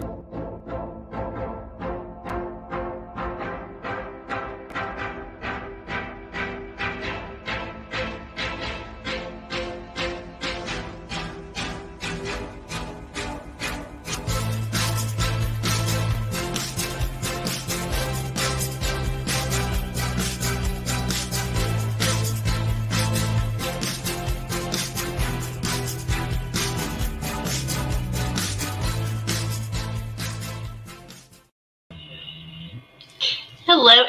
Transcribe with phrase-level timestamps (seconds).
[0.00, 0.39] Hello,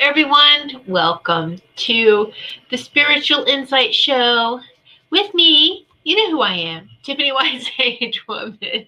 [0.01, 0.81] everyone.
[0.87, 2.31] Welcome to
[2.71, 4.59] the Spiritual Insight Show
[5.11, 5.85] with me.
[6.03, 7.67] You know who I am, Tiffany Wise
[8.27, 8.87] Woman.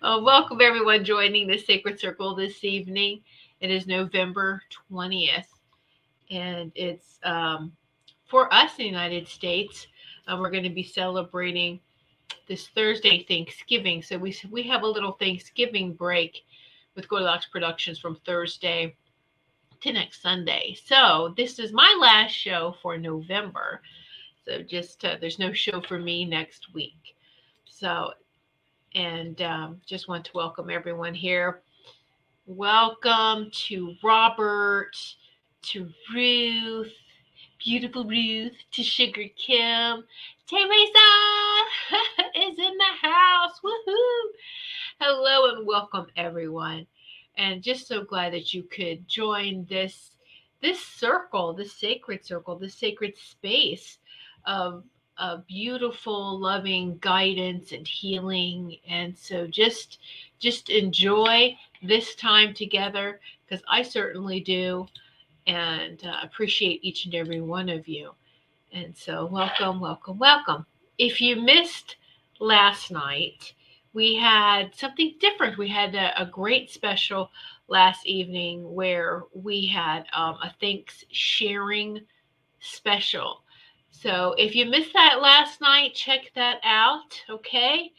[0.00, 3.20] Uh, welcome, everyone, joining the Sacred Circle this evening.
[3.60, 4.62] It is November
[4.92, 5.48] 20th,
[6.30, 7.72] and it's um,
[8.24, 9.88] for us in the United States.
[10.28, 11.80] Uh, we're going to be celebrating
[12.46, 14.04] this Thursday Thanksgiving.
[14.04, 16.44] So we we have a little Thanksgiving break
[16.94, 18.94] with Goldylocks Productions from Thursday
[19.80, 20.76] to next Sunday.
[20.84, 23.80] So this is my last show for November.
[24.44, 27.14] So just uh, there's no show for me next week.
[27.64, 28.12] So
[28.94, 31.62] and um, just want to welcome everyone here.
[32.46, 34.96] Welcome to Robert,
[35.62, 36.92] to Ruth,
[37.64, 40.02] beautiful Ruth, to Sugar Kim.
[40.48, 40.98] Teresa
[42.36, 43.60] is in the house.
[43.62, 44.22] Woohoo!
[45.00, 46.86] Hello and welcome everyone
[47.38, 50.10] and just so glad that you could join this
[50.60, 53.98] this circle this sacred circle this sacred space
[54.44, 54.84] of
[55.18, 58.76] of beautiful loving guidance and healing.
[58.88, 59.98] And so just
[60.38, 64.86] just enjoy this time together because i certainly do
[65.46, 68.12] and uh, appreciate each and every one of you.
[68.72, 70.66] And so welcome welcome welcome.
[70.98, 71.96] If you missed
[72.38, 73.54] last night
[73.92, 75.58] we had something different.
[75.58, 77.30] We had a, a great special
[77.68, 82.00] last evening where we had um, a thanks sharing
[82.60, 83.42] special.
[83.90, 87.20] So if you missed that last night, check that out.
[87.28, 87.92] Okay.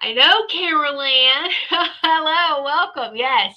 [0.00, 1.50] I know, Carol Ann.
[1.70, 3.16] Hello, welcome.
[3.16, 3.54] Yes.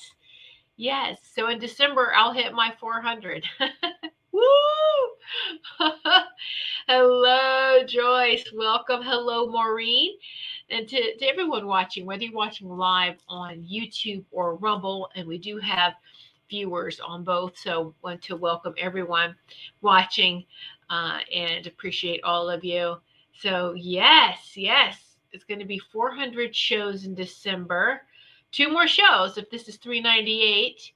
[0.77, 1.19] Yes.
[1.33, 3.43] So in December, I'll hit my 400.
[4.35, 5.87] Woo!
[6.87, 8.45] Hello, Joyce.
[8.53, 9.01] Welcome.
[9.01, 10.13] Hello, Maureen
[10.69, 15.37] and to, to everyone watching, whether you're watching live on YouTube or Rumble, and we
[15.37, 15.93] do have
[16.49, 17.57] viewers on both.
[17.57, 19.35] So want to welcome everyone
[19.81, 20.45] watching
[20.89, 22.97] uh, and appreciate all of you.
[23.39, 28.01] So yes, yes, it's going to be 400 shows in December.
[28.51, 30.91] Two more shows if this is 398.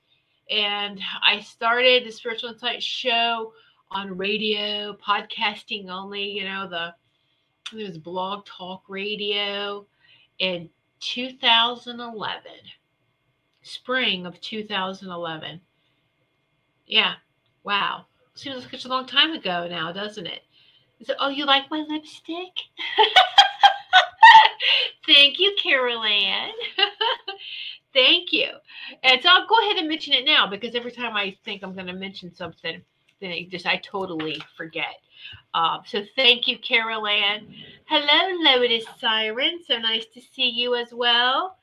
[0.50, 3.54] And I started the Spiritual Insight show
[3.92, 6.94] on radio, podcasting only, you know, the
[7.72, 9.86] there's Blog Talk Radio
[10.40, 10.70] in
[11.02, 12.42] 2011,
[13.62, 15.62] spring of 2011.
[16.88, 17.14] Yeah,
[17.64, 18.06] wow.
[18.34, 20.42] Seems like such a long time ago now, doesn't it?
[21.04, 22.58] So, oh, you like my lipstick?
[25.06, 26.52] Thank you, Carol Ann.
[27.94, 28.50] Thank you.
[29.04, 31.74] And so I'll go ahead and mention it now because every time I think I'm
[31.74, 32.82] going to mention something,
[33.20, 34.96] then I just I totally forget.
[35.54, 37.54] Um, so thank you, Carol Ann.
[37.86, 39.60] Hello, Lotus Siren.
[39.66, 41.58] So nice to see you as well.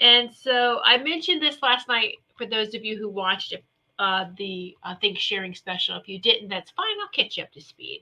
[0.00, 3.64] And so I mentioned this last night for those of you who watched it,
[3.98, 5.98] uh, the I think sharing special.
[5.98, 6.86] If you didn't, that's fine.
[7.02, 8.00] I'll catch you up to speed.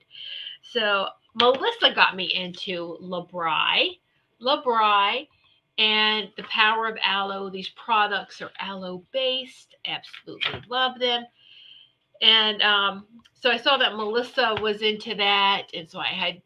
[0.63, 3.99] So Melissa got me into Labri,
[4.41, 5.27] Labri,
[5.79, 7.49] and the power of aloe.
[7.49, 9.77] These products are aloe based.
[9.87, 11.25] Absolutely love them.
[12.21, 15.69] And um, so I saw that Melissa was into that.
[15.73, 16.43] And so I had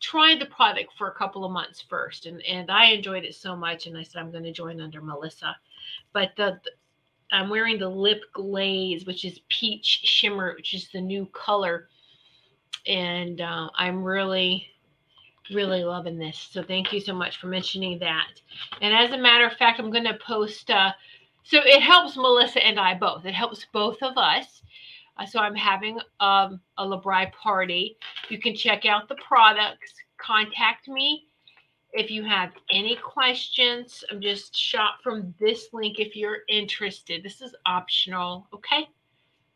[0.00, 2.26] tried the product for a couple of months first.
[2.26, 3.86] And, and I enjoyed it so much.
[3.86, 5.56] And I said, I'm going to join under Melissa.
[6.12, 6.70] But the, the
[7.32, 11.88] I'm wearing the lip glaze, which is peach shimmer, which is the new color.
[12.86, 14.66] And uh, I'm really,
[15.50, 16.48] really loving this.
[16.50, 18.40] So thank you so much for mentioning that.
[18.80, 20.70] And as a matter of fact, I'm going to post.
[20.70, 20.92] Uh,
[21.42, 23.24] so it helps Melissa and I both.
[23.24, 24.62] It helps both of us
[25.18, 27.96] uh, so I'm having um, a Labri party.
[28.28, 29.94] You can check out the products.
[30.18, 31.26] Contact me
[31.92, 34.04] if you have any questions.
[34.10, 37.22] I'm just shop from this link if you're interested.
[37.22, 38.46] This is optional.
[38.52, 38.88] Okay.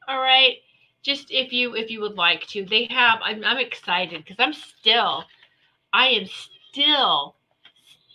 [0.08, 0.56] All right.
[1.02, 2.64] Just if you if you would like to.
[2.64, 3.20] They have.
[3.22, 5.24] I'm, I'm excited because I'm still.
[5.92, 6.26] I am
[6.70, 7.36] still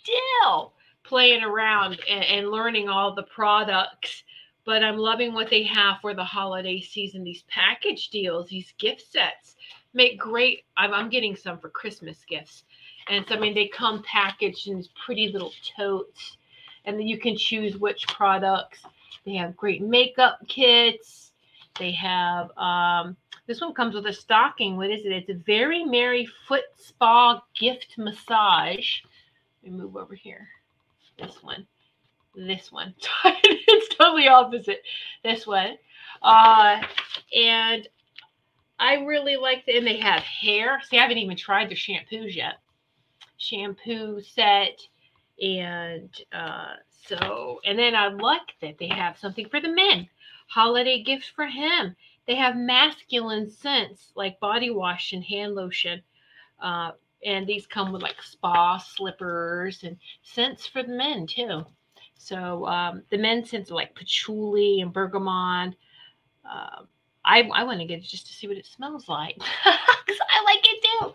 [0.04, 0.74] still
[1.04, 4.24] playing around and, and learning all the products
[4.66, 7.24] but I'm loving what they have for the holiday season.
[7.24, 9.56] These package deals, these gift sets
[9.94, 10.64] make great.
[10.76, 12.64] I'm, I'm getting some for Christmas gifts.
[13.08, 16.38] And so, I mean, they come packaged in these pretty little totes.
[16.86, 18.82] and then you can choose which products.
[19.24, 21.32] They have great makeup kits.
[21.78, 23.16] They have um,
[23.48, 24.76] this one comes with a stocking.
[24.76, 25.12] What is it?
[25.12, 29.02] It's a very merry foot spa gift massage.
[29.64, 30.48] Let me move over here.
[31.18, 31.68] This one.
[32.36, 32.96] This one.
[33.24, 34.82] it's totally opposite.
[35.24, 35.78] This one.
[36.22, 36.82] Uh,
[37.36, 37.88] and
[38.80, 39.78] I really like it.
[39.78, 40.82] And they have hair.
[40.84, 42.56] See, I haven't even tried the shampoos yet.
[43.38, 44.80] Shampoo set.
[45.42, 46.74] And uh,
[47.08, 50.10] so, and then I like that they have something for the men.
[50.48, 51.96] Holiday gifts for him.
[52.28, 56.02] They have masculine scents like body wash and hand lotion.
[56.60, 56.92] Uh,
[57.24, 61.66] and these come with like spa slippers and scents for the men too.
[62.18, 65.76] So um, the men's scents are like patchouli and bergamot.
[66.50, 66.84] Uh,
[67.26, 70.44] I, I want to get it just to see what it smells like because I
[70.44, 71.14] like it too.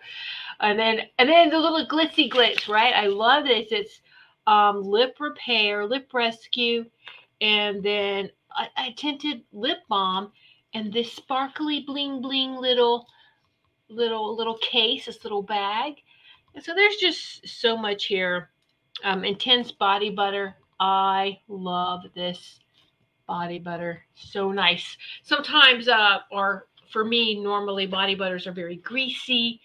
[0.60, 2.94] And then and then the little glitzy glitz, right?
[2.94, 3.68] I love this.
[3.70, 4.00] It's
[4.46, 6.84] um, lip repair, lip rescue,
[7.40, 10.32] and then a, a tinted lip balm,
[10.74, 13.06] and this sparkly bling bling little
[13.88, 15.94] little little case, this little bag.
[16.54, 18.50] And so there's just so much here.
[19.04, 20.56] Um, intense body butter.
[20.78, 22.60] I love this
[23.26, 24.04] body butter.
[24.14, 24.96] So nice.
[25.22, 29.60] Sometimes, uh, or for me, normally body butters are very greasy,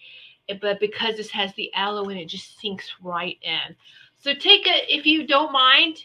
[0.48, 3.74] eh, but because this has the aloe in it, just sinks right in.
[4.18, 6.04] So take a, if you don't mind,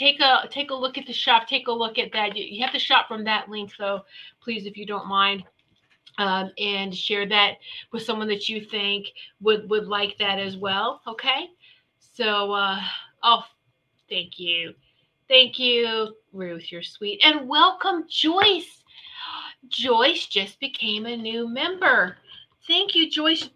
[0.00, 1.46] take a take a look at the shop.
[1.46, 2.34] Take a look at that.
[2.34, 4.00] You have to shop from that link, though,
[4.42, 5.44] please, if you don't mind.
[6.18, 7.54] Um, and share that
[7.92, 9.06] with someone that you think
[9.40, 11.02] would would like that as well.
[11.06, 11.48] Okay,
[12.00, 12.80] so uh,
[13.22, 13.42] oh,
[14.08, 14.74] thank you.
[15.28, 16.72] Thank you, Ruth.
[16.72, 17.20] You're sweet.
[17.24, 18.82] And welcome, Joyce.
[19.68, 22.16] Joyce just became a new member.
[22.66, 23.48] Thank you, Joyce.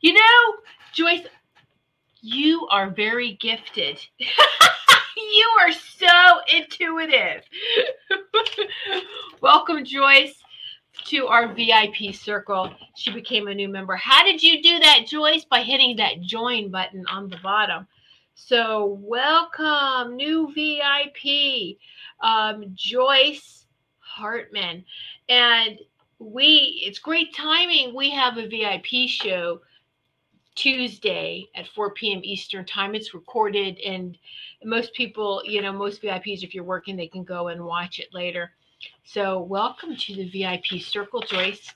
[0.00, 0.54] You know,
[0.92, 1.26] Joyce,
[2.20, 3.98] you are very gifted.
[5.16, 7.42] you are so intuitive.
[9.40, 10.34] welcome, Joyce,
[11.06, 12.70] to our VIP circle.
[12.94, 13.96] She became a new member.
[13.96, 15.44] How did you do that, Joyce?
[15.44, 17.86] By hitting that join button on the bottom.
[18.34, 21.78] So, welcome, new VIP,
[22.20, 23.64] um, Joyce
[23.98, 24.84] Hartman.
[25.28, 25.78] And
[26.18, 27.94] we, it's great timing.
[27.94, 29.60] We have a VIP show
[30.56, 32.20] Tuesday at 4 p.m.
[32.24, 32.94] Eastern time.
[32.94, 34.18] It's recorded, and
[34.64, 38.08] most people, you know, most VIPs, if you're working, they can go and watch it
[38.12, 38.52] later.
[39.04, 41.72] So, welcome to the VIP Circle, Joyce.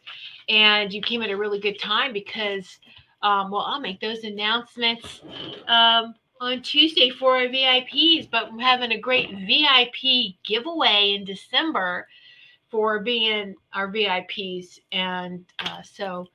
[0.49, 2.79] And you came at a really good time because,
[3.23, 5.21] um, well, I'll make those announcements.
[5.69, 12.09] Um, on Tuesday for our VIPs, but we're having a great VIP giveaway in December
[12.71, 14.79] for being our VIPs.
[14.91, 16.27] And uh, so,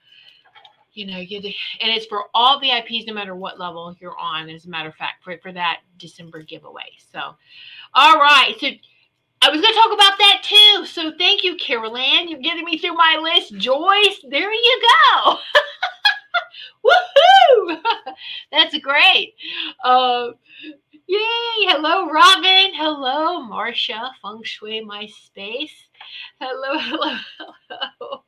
[0.95, 4.65] you know, you and it's for all VIPs, no matter what level you're on, as
[4.65, 6.89] a matter of fact, for, for that December giveaway.
[7.11, 7.35] So,
[7.93, 8.55] all right.
[8.59, 8.67] So,
[9.41, 10.85] I was going to talk about that too.
[10.85, 12.29] So, thank you, Carol Ann.
[12.29, 13.55] You're getting me through my list.
[13.57, 14.81] Joyce, there you
[15.23, 15.37] go.
[16.85, 17.77] Woohoo!
[18.51, 19.33] That's great.
[19.83, 20.29] Uh,
[21.07, 21.67] yay!
[21.67, 22.73] Hello, Robin.
[22.75, 24.11] Hello, Marcia.
[24.21, 25.87] Feng Shui My Space.
[26.39, 27.17] Hello, hello,
[27.69, 28.21] hello.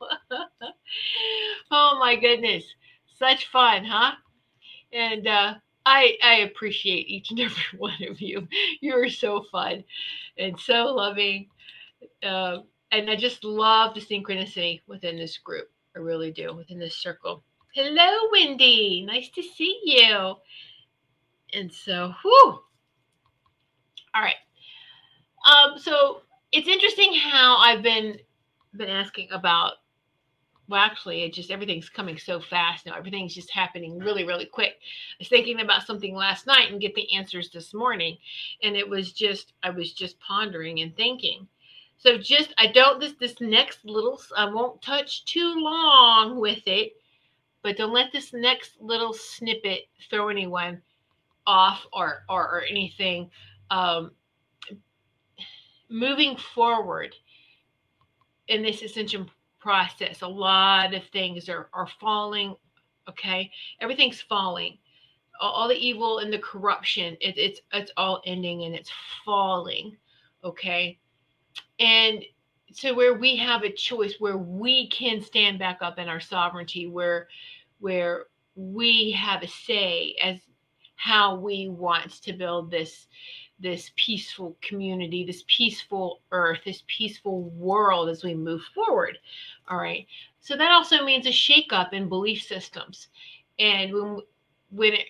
[1.71, 2.63] oh my goodness,
[3.17, 4.13] such fun, huh?
[4.93, 8.47] And uh, I I appreciate each and every one of you.
[8.81, 9.83] You are so fun
[10.37, 11.47] and so loving.
[12.23, 12.59] Uh,
[12.91, 15.69] and I just love the synchronicity within this group.
[15.95, 17.43] I really do, within this circle.
[17.73, 19.03] Hello, Wendy.
[19.05, 20.35] Nice to see you.
[21.53, 22.59] And so, whew.
[24.15, 24.35] All right.
[25.45, 28.19] Um, so it's interesting how I've been
[28.75, 29.73] been asking about
[30.67, 32.95] well actually it just everything's coming so fast now.
[32.95, 34.75] Everything's just happening really really quick.
[34.79, 38.17] I was thinking about something last night and get the answers this morning
[38.63, 41.47] and it was just i was just pondering and thinking.
[41.97, 46.93] So just i don't this this next little i won't touch too long with it
[47.63, 50.81] but don't let this next little snippet throw anyone
[51.45, 53.29] off or or, or anything.
[53.71, 54.11] Um,
[55.89, 57.15] moving forward
[58.47, 59.29] in this ascension
[59.59, 62.55] process, a lot of things are are falling.
[63.09, 63.51] Okay,
[63.81, 64.77] everything's falling.
[65.39, 68.91] All, the evil and the corruption, it, it's it's all ending and it's
[69.23, 69.95] falling.
[70.43, 70.97] Okay,
[71.79, 72.23] and
[72.71, 76.87] so where we have a choice where we can stand back up in our sovereignty
[76.87, 77.27] where
[77.79, 78.25] where
[78.55, 80.39] we have a say as
[80.95, 83.07] how we want to build this
[83.59, 89.17] this peaceful community this peaceful earth this peaceful world as we move forward
[89.69, 90.07] all right
[90.41, 93.07] so that also means a shakeup in belief systems
[93.59, 94.21] and when
[94.69, 95.07] when it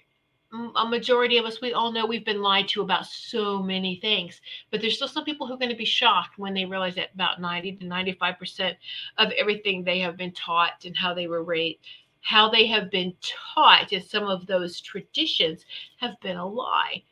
[0.75, 4.39] a majority of us, we all know we've been lied to about so many things,
[4.71, 7.13] but there's still some people who are going to be shocked when they realize that
[7.13, 8.75] about 90 to 95%
[9.17, 11.79] of everything they have been taught and how they were raised,
[12.21, 15.65] how they have been taught, and some of those traditions
[15.99, 17.03] have been a lie.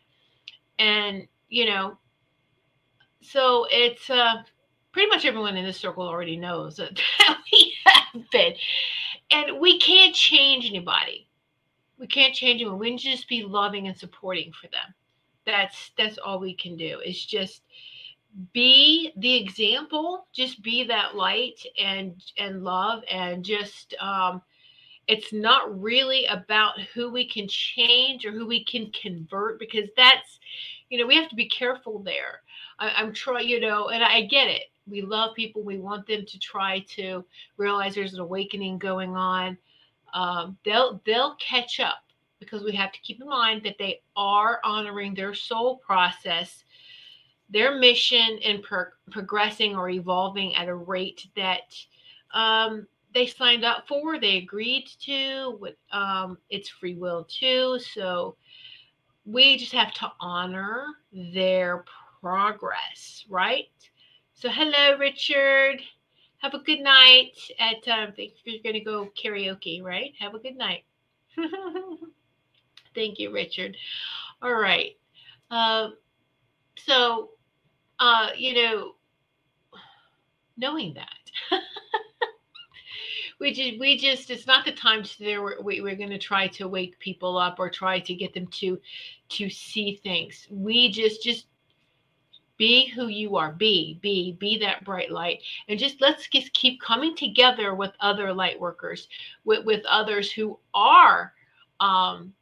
[0.80, 1.98] And, you know,
[3.22, 4.44] so it's uh,
[4.92, 7.00] pretty much everyone in this circle already knows that
[7.52, 8.54] we have been.
[9.32, 11.26] And we can't change anybody
[11.98, 12.78] we can't change them.
[12.78, 14.94] We can just be loving and supporting for them.
[15.46, 17.00] That's that's all we can do.
[17.06, 17.62] Is just
[18.54, 20.28] be the example.
[20.34, 24.42] Just be that light and and love and just um,
[25.08, 30.40] it's not really about who we can change or who we can convert because that's
[30.90, 32.42] you know we have to be careful there.
[32.80, 34.64] I, am trying you know and I get it.
[34.88, 35.64] We love people.
[35.64, 37.26] We want them to try to
[37.58, 39.58] realize there's an awakening going on.
[40.14, 42.04] Um, they'll they'll catch up
[42.40, 46.64] because we have to keep in mind that they are honoring their soul process
[47.50, 51.76] their mission and pro- progressing or evolving at a rate that
[52.34, 58.38] um, they signed up for they agreed to um, it's free will too so
[59.26, 61.86] we just have to honor their
[62.22, 63.70] progress right
[64.36, 65.82] so hello richard
[66.40, 70.14] have a good night at um, think you're going to go karaoke, right?
[70.20, 70.84] Have a good night.
[72.96, 73.76] Thank you, Richard.
[74.44, 74.96] All right.
[75.50, 75.90] Uh,
[76.78, 77.32] so,
[78.00, 78.96] uh, you know,
[80.58, 81.62] knowing that.
[83.40, 86.48] we just we just it's not the time to there we, we're going to try
[86.48, 88.80] to wake people up or try to get them to
[89.30, 90.48] to see things.
[90.50, 91.48] We just just
[92.58, 93.52] be who you are.
[93.52, 95.42] Be be be that bright light.
[95.68, 99.08] And just let's just keep coming together with other light workers
[99.44, 101.34] with with others who are
[101.80, 102.34] um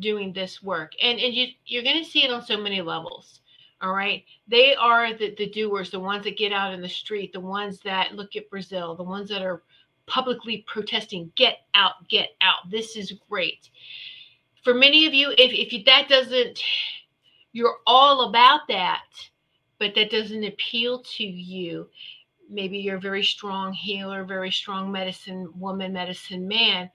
[0.00, 0.92] doing this work.
[1.00, 3.40] And and you you're going to see it on so many levels
[3.82, 4.24] all right?
[4.48, 7.78] They are the, the doers the ones that get out in the street the ones
[7.80, 9.62] that look at brazil the ones that are
[10.06, 13.70] publicly protesting get out get out this is great
[14.62, 16.60] for many of you if, if that doesn't
[17.56, 19.04] you're all about that,
[19.78, 21.88] but that doesn't appeal to you.
[22.50, 26.90] Maybe you're a very strong healer, very strong medicine woman, medicine man,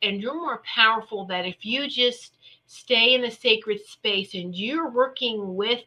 [0.00, 4.90] and you're more powerful that if you just stay in the sacred space and you're
[4.90, 5.80] working with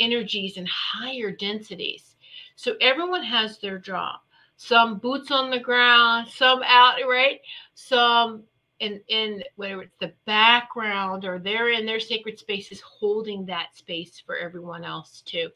[0.00, 2.16] energies and higher densities.
[2.56, 4.18] So everyone has their job.
[4.56, 7.40] Some boots on the ground, some out, right?
[7.74, 8.44] Some
[8.80, 14.22] in in whether it's the background or they're in their sacred spaces holding that space
[14.24, 15.50] for everyone else too.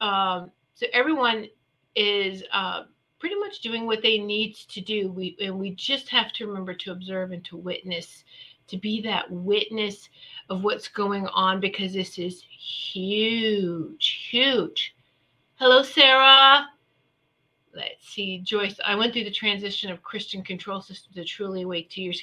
[0.00, 1.46] Um, so everyone
[1.94, 2.84] is uh,
[3.18, 5.10] pretty much doing what they need to do.
[5.10, 8.24] We and we just have to remember to observe and to witness
[8.68, 10.08] to be that witness
[10.48, 14.94] of what's going on because this is huge huge.
[15.56, 16.68] Hello sarah
[17.74, 21.90] let's see, Joyce, I went through the transition of Christian control system to truly awake
[21.90, 22.22] two years.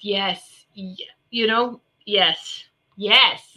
[0.00, 2.64] Yes, you know, yes,
[2.96, 3.56] yes.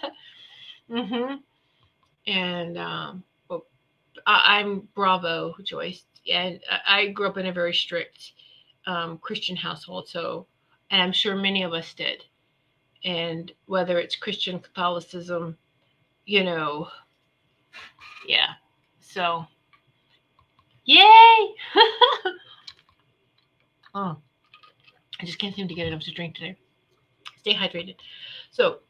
[0.90, 1.34] mm-hmm.
[2.26, 3.66] And um, well,
[4.26, 8.32] I, am Bravo, Joyce, and I grew up in a very strict
[8.86, 10.08] um, Christian household.
[10.08, 10.46] So,
[10.90, 12.24] and I'm sure many of us did.
[13.04, 15.58] And whether it's Christian Catholicism,
[16.24, 16.88] you know,
[18.26, 18.54] yeah.
[19.00, 19.46] So
[20.86, 20.98] Yay!
[23.94, 24.16] oh,
[25.18, 26.56] I just can't seem to get enough to drink today.
[27.38, 27.96] Stay hydrated.
[28.50, 28.80] So,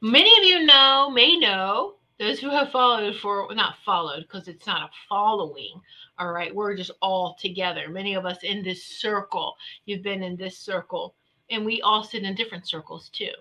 [0.00, 4.66] many of you know, may know, those who have followed for, not followed, because it's
[4.66, 5.80] not a following.
[6.18, 7.88] All right, we're just all together.
[7.88, 11.14] Many of us in this circle, you've been in this circle,
[11.50, 13.32] and we all sit in different circles too.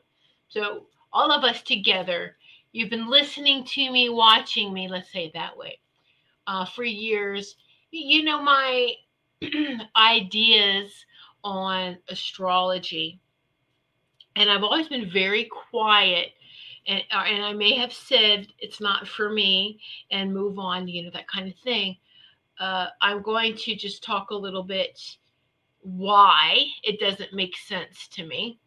[0.50, 2.36] So, all of us together,
[2.74, 5.80] you've been listening to me, watching me, let's say it that way,
[6.46, 7.56] uh, for years
[7.92, 8.94] you know my
[9.96, 10.92] ideas
[11.44, 13.20] on astrology
[14.36, 16.30] and i've always been very quiet
[16.88, 19.80] and, uh, and i may have said it's not for me
[20.12, 21.96] and move on you know that kind of thing.
[22.60, 25.00] Uh, i'm going to just talk a little bit
[25.82, 28.60] why it doesn't make sense to me.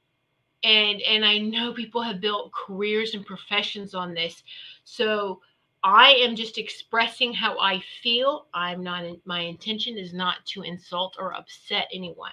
[0.65, 4.43] And and i know people have built careers and professions on this.
[4.85, 5.41] So
[5.85, 8.47] I am just expressing how I feel.
[8.55, 12.33] I'm not, my intention is not to insult or upset anyone.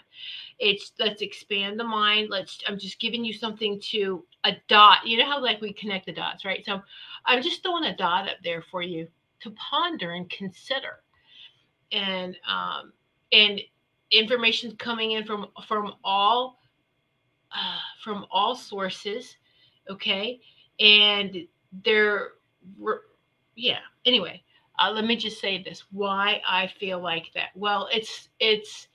[0.60, 2.30] It's let's expand the mind.
[2.30, 5.00] Let's, I'm just giving you something to a dot.
[5.06, 6.64] You know how like we connect the dots, right?
[6.64, 6.82] So
[7.26, 9.08] I'm just throwing a dot up there for you
[9.42, 11.02] to ponder and consider.
[11.92, 12.94] And, um,
[13.32, 13.62] and
[14.12, 16.60] information coming in from, from all
[17.52, 19.38] uh, from all sources,
[19.90, 20.40] okay,
[20.80, 21.48] and
[21.84, 22.34] they're
[23.60, 23.80] yeah.
[24.06, 24.42] Anyway,
[24.80, 27.50] uh, let me just say this: why I feel like that.
[27.56, 28.88] Well, it's it's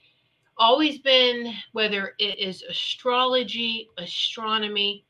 [0.56, 5.04] always been whether it is astrology, astronomy.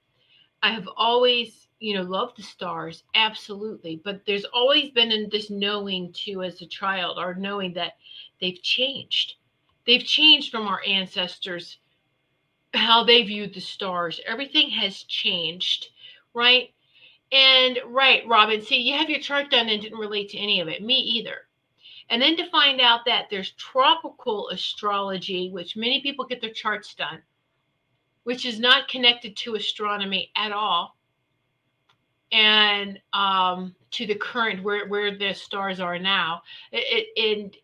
[0.63, 4.01] I have always, you know, loved the stars, absolutely.
[4.05, 7.93] But there's always been in this knowing too, as a child, or knowing that
[8.41, 9.35] they've changed.
[9.87, 11.79] They've changed from our ancestors,
[12.73, 14.21] how they viewed the stars.
[14.27, 15.91] Everything has changed,
[16.33, 16.74] right?
[17.35, 20.69] And right, Robin, see, you have your chart done and didn't relate to any of
[20.69, 20.83] it.
[20.83, 21.49] Me either.
[22.09, 26.95] And then to find out that there's tropical astrology, which many people get their charts
[26.95, 27.23] done,
[28.23, 30.97] which is not connected to astronomy at all,
[32.31, 36.43] and um, to the current where where the stars are now.
[36.71, 37.57] It, it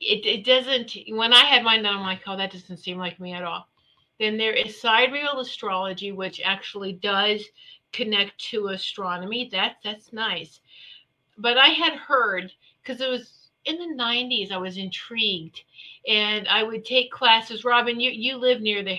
[0.00, 0.96] it, it doesn't.
[1.08, 3.68] When I had mine done, I'm like, oh, that doesn't seem like me at all.
[4.18, 7.44] Then there is sidereal astrology, which actually does
[7.92, 9.48] connect to astronomy.
[9.50, 10.60] That that's nice.
[11.38, 12.52] But I had heard
[12.82, 15.62] because it was in the 90s I was intrigued
[16.08, 17.64] and I would take classes.
[17.64, 18.98] Robin, you you live near the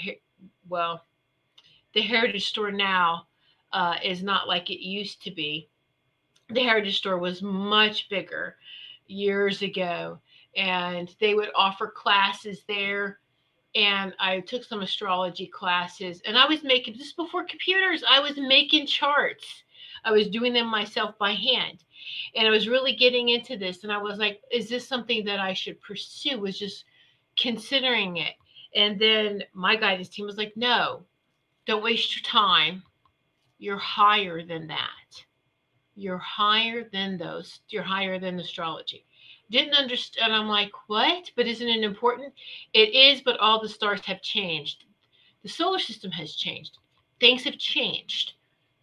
[0.67, 1.03] well,
[1.93, 3.27] the Heritage Store now
[3.71, 5.69] uh, is not like it used to be.
[6.49, 8.57] The Heritage Store was much bigger
[9.07, 10.19] years ago,
[10.55, 13.19] and they would offer classes there
[13.75, 18.03] and I took some astrology classes and I was making this before computers.
[18.09, 19.63] I was making charts.
[20.03, 21.83] I was doing them myself by hand.
[22.35, 25.39] And I was really getting into this and I was like, is this something that
[25.39, 26.39] I should pursue?
[26.39, 26.85] Was just
[27.37, 28.33] considering it.
[28.75, 31.03] And then my guidance team was like, no,
[31.65, 32.83] don't waste your time.
[33.59, 35.25] You're higher than that.
[35.95, 37.59] You're higher than those.
[37.69, 39.06] You're higher than astrology
[39.49, 40.33] didn't understand.
[40.33, 41.31] I'm like, what?
[41.35, 42.33] But isn't it important?
[42.73, 44.83] It is, but all the stars have changed.
[45.43, 46.77] The solar system has changed.
[47.19, 48.33] Things have changed.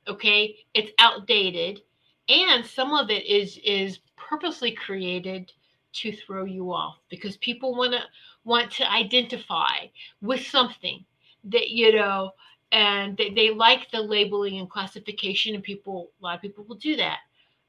[0.06, 1.80] Okay, it's outdated,
[2.28, 5.52] and some of it is is purposely created
[5.94, 8.02] to throw you off because people want to
[8.44, 9.86] want to identify
[10.20, 11.04] with something
[11.44, 12.32] that you know
[12.72, 16.76] and they, they like the labeling and classification and people a lot of people will
[16.76, 17.18] do that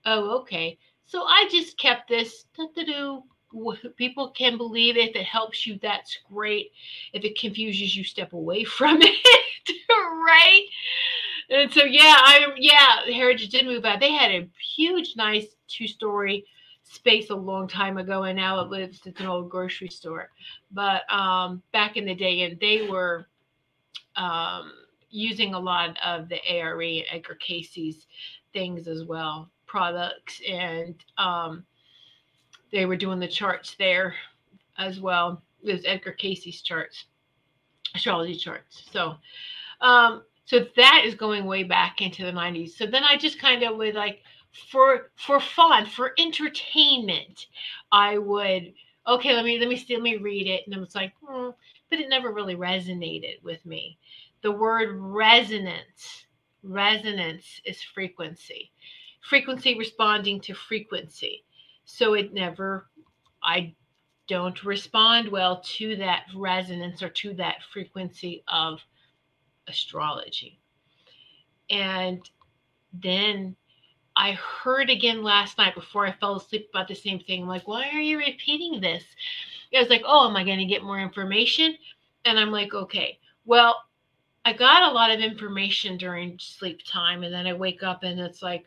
[0.06, 2.46] oh okay so I just kept this.
[3.96, 5.10] People can believe it.
[5.10, 6.72] If it helps you, that's great.
[7.13, 9.15] If it confuses you, step away from it.
[9.98, 10.65] right?
[11.50, 14.00] And so yeah, I yeah, Heritage did move out.
[14.00, 16.46] They had a huge, nice two-story
[16.84, 19.02] space a long time ago, and now it lives.
[19.06, 20.32] It's an old grocery store.
[20.72, 23.28] But um, back in the day, and they were
[24.15, 24.72] um,
[25.12, 28.08] using a lot of the ARE Edgar Cayce's
[28.54, 31.66] things as well products and um,
[32.72, 34.16] they were doing the charts there
[34.78, 35.42] as well.
[35.66, 37.08] It was Edgar Cayce's charts,
[37.94, 38.88] astrology charts.
[38.94, 39.16] So,
[39.82, 42.70] um, so that is going way back into the 90s.
[42.78, 44.22] So then I just kind of would like
[44.72, 47.48] for for fun, for entertainment,
[47.92, 48.72] I would
[49.06, 50.64] okay, let me let me let me read it.
[50.66, 51.50] And I was like, hmm,
[51.90, 53.98] but it never really resonated with me.
[54.42, 56.28] The word resonance,
[56.64, 58.72] resonance is frequency
[59.30, 61.44] frequency responding to frequency.
[61.86, 62.88] So it never,
[63.44, 63.74] I
[64.28, 68.80] don't respond well to that resonance or to that frequency of
[69.68, 70.60] astrology.
[71.70, 72.28] And
[72.94, 73.56] then
[74.16, 77.44] I heard again last night before I fell asleep about the same thing.
[77.44, 79.04] I'm like, why are you repeating this?
[79.76, 81.76] I was like, oh, am I going to get more information?
[82.24, 83.84] And I'm like, okay, well,
[84.46, 87.24] I got a lot of information during sleep time.
[87.24, 88.66] And then I wake up and it's like,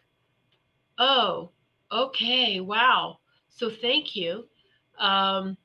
[0.98, 1.50] Oh,
[1.92, 2.60] okay.
[2.60, 3.18] Wow.
[3.48, 4.46] So thank you.
[4.98, 5.56] Um,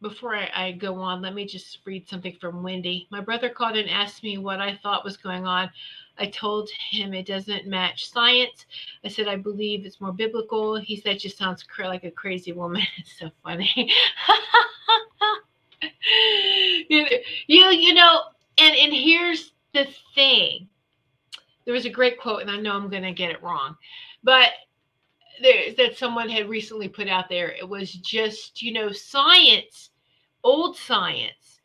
[0.00, 3.06] before I, I, go on, let me just read something from Wendy.
[3.10, 5.70] My brother called and asked me what I thought was going on.
[6.18, 8.66] I told him it doesn't match science.
[9.04, 10.76] I said, I believe it's more biblical.
[10.76, 12.82] He said, just sounds cr- like a crazy woman.
[12.98, 13.72] It's so funny.
[16.88, 17.06] you,
[17.46, 18.20] you, you know,
[18.58, 20.68] and, and here's the thing.
[21.64, 23.76] There was a great quote, and I know I'm going to get it wrong
[24.24, 24.48] but
[25.40, 27.50] there, that someone had recently put out there.
[27.50, 29.90] It was just, you know, science,
[30.42, 31.60] old science.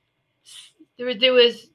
[0.98, 1.70] There, there was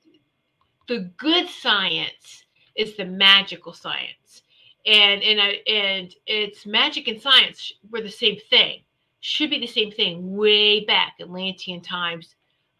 [0.86, 2.44] the good science
[2.74, 4.42] is the magical science,
[4.84, 8.82] and and I, and it's magic and science were the same thing.
[9.20, 12.34] Should be the same thing way back Atlantean times,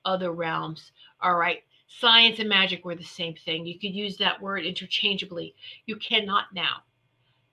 [0.05, 0.93] other realms.
[1.23, 1.63] All right.
[1.87, 3.65] Science and magic were the same thing.
[3.65, 5.55] You could use that word interchangeably.
[5.87, 6.83] You cannot now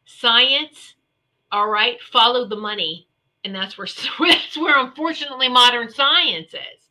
[0.05, 0.95] science,
[1.51, 3.07] all right, follow the money.
[3.43, 3.87] And that's where
[4.19, 6.89] that's where unfortunately modern science is.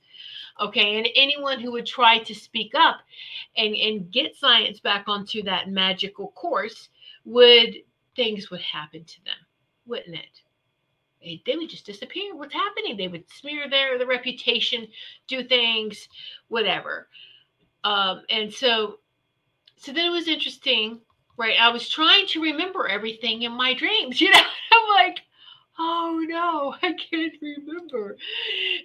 [0.60, 0.98] Okay.
[0.98, 2.98] And anyone who would try to speak up
[3.56, 6.90] and, and get science back onto that magical course
[7.24, 7.76] would
[8.14, 9.36] things would happen to them,
[9.86, 10.42] wouldn't it?
[11.46, 12.34] They, would just disappear.
[12.34, 12.96] What's happening?
[12.96, 14.88] They would smear their the reputation,
[15.28, 16.08] do things,
[16.48, 17.08] whatever.
[17.84, 18.98] Um, and so
[19.76, 21.00] so then it was interesting,
[21.40, 21.56] right?
[21.58, 24.38] I was trying to remember everything in my dreams, you know.
[24.38, 25.20] I'm like,
[25.78, 28.16] oh no, I can't remember.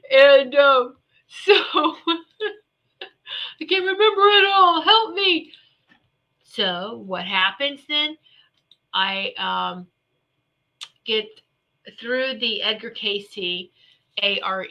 [0.10, 0.96] And um,
[1.28, 2.24] so I
[3.68, 4.82] can't remember it all.
[4.82, 5.52] Help me.
[6.44, 8.18] So what happens then?
[8.94, 9.88] I um,
[11.04, 11.26] get
[12.00, 13.68] through the Edgar Cayce
[14.24, 14.66] ARE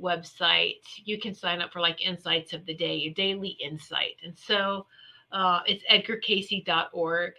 [0.00, 0.82] website.
[1.04, 4.14] You can sign up for like insights of the day, a daily insight.
[4.22, 4.86] And so
[5.32, 7.32] uh, it's edgarcayce.org.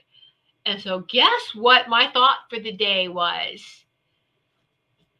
[0.65, 3.85] And so, guess what my thought for the day was?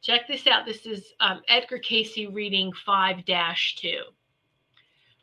[0.01, 0.65] Check this out.
[0.65, 4.01] This is um, Edgar Cayce reading 5 2.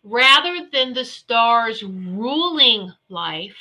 [0.02, 3.56] Rather than the stars ruling life,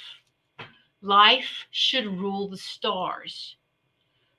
[1.01, 3.55] life should rule the stars.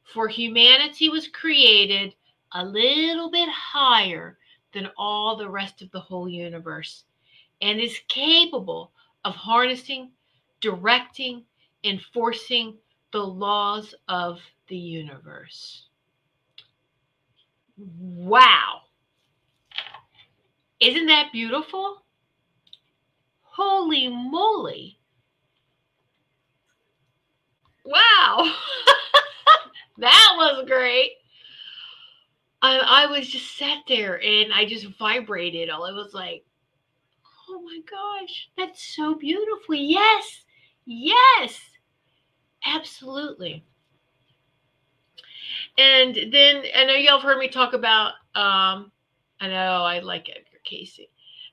[0.02, 2.14] For humanity was created
[2.52, 4.38] a little bit higher
[4.72, 7.04] than all the rest of the whole universe
[7.62, 8.92] and is capable
[9.24, 10.10] of harnessing,
[10.60, 11.44] directing,
[11.84, 12.76] enforcing
[13.12, 15.86] the laws of the universe.
[17.76, 18.82] Wow.
[20.80, 22.04] Isn't that beautiful?
[23.42, 24.98] Holy moly.
[27.84, 28.52] Wow.
[29.98, 31.12] that was great.
[32.62, 35.68] I, I was just sat there and I just vibrated.
[35.68, 36.44] All it was like,
[37.54, 39.74] oh my gosh, that's so beautiful.
[39.74, 40.44] Yes,
[40.84, 41.60] yes,
[42.66, 43.64] absolutely.
[45.78, 48.12] And then I know y'all have heard me talk about.
[48.34, 48.90] Um,
[49.40, 51.00] I know I like Edgar Cayce.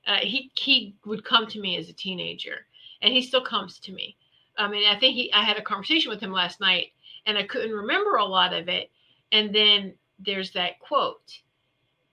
[0.06, 2.66] Uh, he he would come to me as a teenager,
[3.00, 4.16] and he still comes to me.
[4.58, 5.32] I mean, I think he.
[5.32, 6.88] I had a conversation with him last night,
[7.26, 8.90] and I couldn't remember a lot of it.
[9.30, 11.40] And then there's that quote,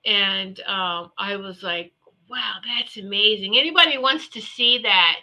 [0.06, 1.93] and um, I was like,
[2.30, 3.58] wow, that's amazing.
[3.58, 5.22] Anybody wants to see that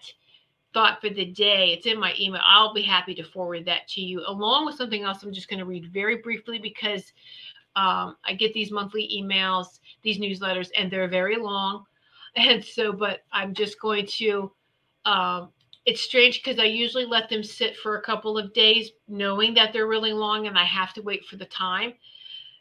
[0.75, 2.43] thought for the day, it's in my email.
[2.45, 5.23] I'll be happy to forward that to you along with something else.
[5.23, 7.13] I'm just going to read very briefly because
[7.77, 11.85] um, I get these monthly emails, these newsletters, and they're very long.
[12.39, 14.53] And so, but I'm just going to,
[15.07, 15.49] um,
[15.87, 19.73] it's strange because I usually let them sit for a couple of days, knowing that
[19.73, 21.95] they're really long and I have to wait for the time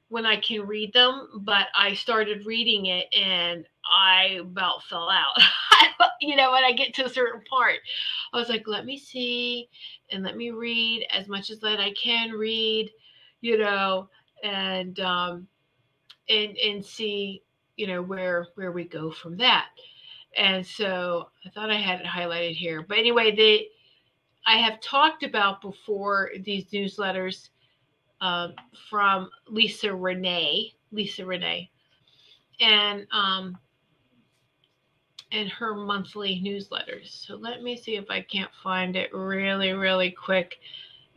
[0.10, 5.36] when I can read them, but I started reading it and I about fell out.
[6.22, 7.80] you know, when I get to a certain part,
[8.34, 9.68] I was like, let me see
[10.12, 12.92] and let me read as much as that I can read,
[13.42, 14.10] you know,
[14.44, 15.48] and um
[16.30, 17.42] and and see,
[17.76, 19.68] you know, where where we go from that.
[20.38, 22.86] And so I thought I had it highlighted here.
[22.88, 23.68] But anyway, they
[24.46, 27.50] I have talked about before these newsletters
[28.22, 28.50] uh,
[28.90, 31.70] from Lisa Renee, Lisa Renee,
[32.60, 33.58] and um,
[35.32, 37.26] and her monthly newsletters.
[37.26, 40.60] So let me see if I can't find it really, really quick.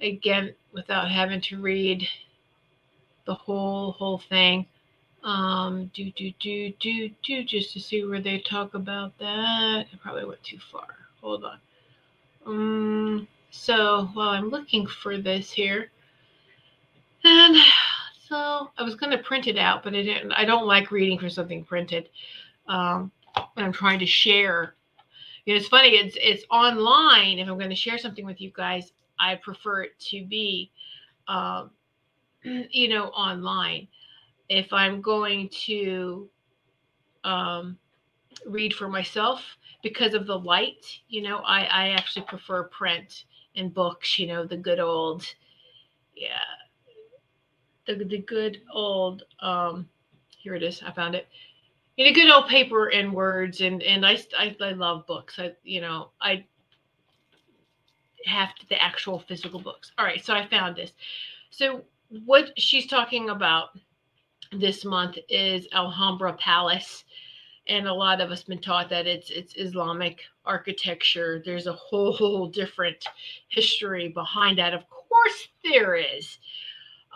[0.01, 2.09] Again, without having to read
[3.29, 4.67] the whole whole thing.
[5.23, 9.87] Um, do do do do do just to see where they talk about that.
[9.93, 10.87] I probably went too far.
[11.21, 11.59] Hold on.
[12.47, 15.91] Um, so while I'm looking for this here,
[17.29, 17.57] and
[18.29, 20.33] so I was going to print it out, but I didn't.
[20.33, 22.09] I don't like reading for something printed.
[22.69, 23.11] Um,
[23.57, 24.75] I'm trying to share.
[25.45, 25.91] You know, it's funny.
[25.91, 27.39] It's it's online.
[27.39, 30.71] If I'm going to share something with you guys, I prefer it to be,
[31.27, 31.71] um,
[32.43, 33.89] you know, online.
[34.49, 36.29] If I'm going to
[37.25, 37.79] um,
[38.47, 39.43] read for myself
[39.83, 43.25] because of the light, you know, I I actually prefer print
[43.57, 44.19] and books.
[44.19, 45.25] You know, the good old,
[46.15, 46.41] yeah,
[47.97, 49.89] the the good old um,
[50.39, 50.83] here it is.
[50.85, 51.29] I found it.
[51.97, 55.39] In a good old paper and words and and I, I i love books.
[55.39, 56.45] I you know i
[58.27, 59.93] have the actual physical books.
[59.99, 60.93] All right so i found this.
[61.51, 61.83] So
[62.25, 63.71] what she's talking about
[64.53, 67.05] this month is alhambra palace
[67.69, 71.43] and a lot of us been taught that it's it's islamic architecture.
[71.45, 73.05] There's a whole, whole different
[73.49, 74.73] history behind that.
[74.73, 76.39] Of course there is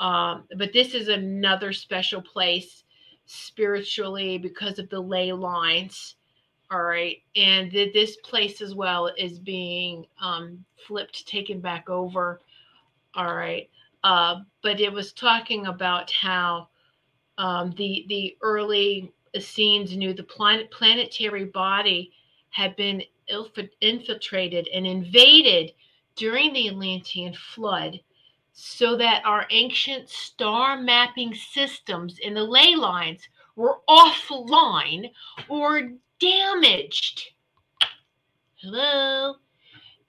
[0.03, 2.83] um, but this is another special place
[3.25, 6.17] spiritually because of the ley lines.
[6.73, 7.19] All right.
[7.37, 12.41] And th- this place as well is being um, flipped, taken back over.
[13.15, 13.71] All right.
[14.03, 16.69] Uh, but it was talking about how
[17.39, 22.11] um, the the early Essenes knew the planet, planetary body
[22.51, 23.05] had been
[23.81, 25.73] infiltrated and invaded
[26.17, 28.01] during the Atlantean flood
[28.53, 35.11] so that our ancient star mapping systems in the ley lines were offline
[35.49, 37.31] or damaged.
[38.57, 39.37] Hello?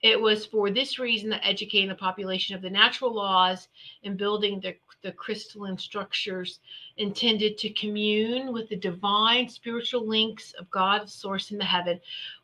[0.02, 3.68] It was for this reason that educating the population of the natural laws
[4.04, 6.60] and building the, the crystalline structures
[6.98, 11.98] intended to commune with the divine spiritual links of God, source in the heaven,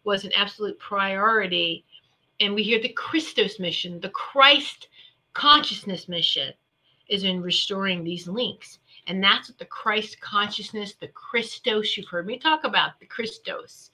[0.04, 1.84] was an absolute priority.
[2.40, 4.88] And we hear the Christos mission, the Christ
[5.32, 6.52] consciousness mission
[7.08, 8.78] is in restoring these links.
[9.06, 13.90] And that's what the Christ consciousness, the Christos, you've heard me talk about the Christos.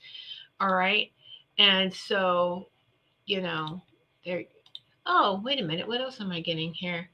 [0.61, 1.11] All right.
[1.59, 2.69] And so,
[3.25, 3.83] you know,
[4.25, 4.45] there.
[5.07, 5.87] Oh, wait a minute.
[5.87, 7.09] What else am I getting here?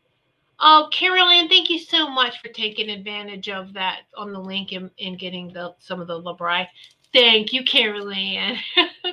[0.58, 4.90] Oh, Carolyn, thank you so much for taking advantage of that on the link and,
[5.00, 6.66] and getting the some of the Labri.
[7.12, 8.56] Thank you, Carolyn.
[8.76, 9.12] All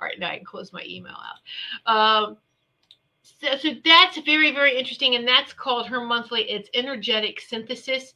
[0.00, 1.16] right, now I can close my email
[1.86, 1.92] out.
[1.92, 2.36] Um,
[3.40, 5.14] so, so that's very, very interesting.
[5.14, 8.14] And that's called her monthly, it's energetic synthesis.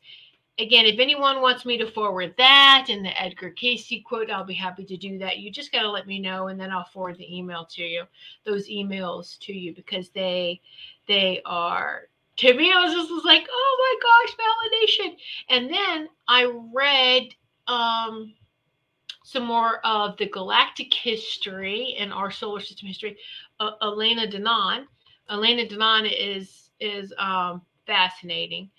[0.59, 4.55] Again, if anyone wants me to forward that and the Edgar cayce quote, I'll be
[4.55, 5.39] happy to do that.
[5.39, 8.05] You just got to let me know and then I'll forward the email to you,
[8.45, 10.61] those emails to you because they
[11.09, 15.17] they are to me, I was just was like, oh my gosh, validation.
[15.51, 17.35] And then I read
[17.67, 18.35] um
[19.25, 23.17] some more of the galactic history and our solar system history.
[23.59, 24.85] Uh, Elena Danaan,
[25.31, 28.71] Elena Danaan is is um, fascinating,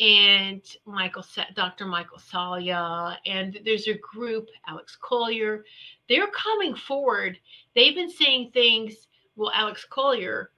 [0.00, 1.24] and Michael
[1.54, 1.86] Dr.
[1.86, 5.64] Michael Salla, and there's a group Alex Collier.
[6.08, 7.38] They're coming forward.
[7.74, 9.08] They've been saying things.
[9.36, 10.50] Well, Alex Collier,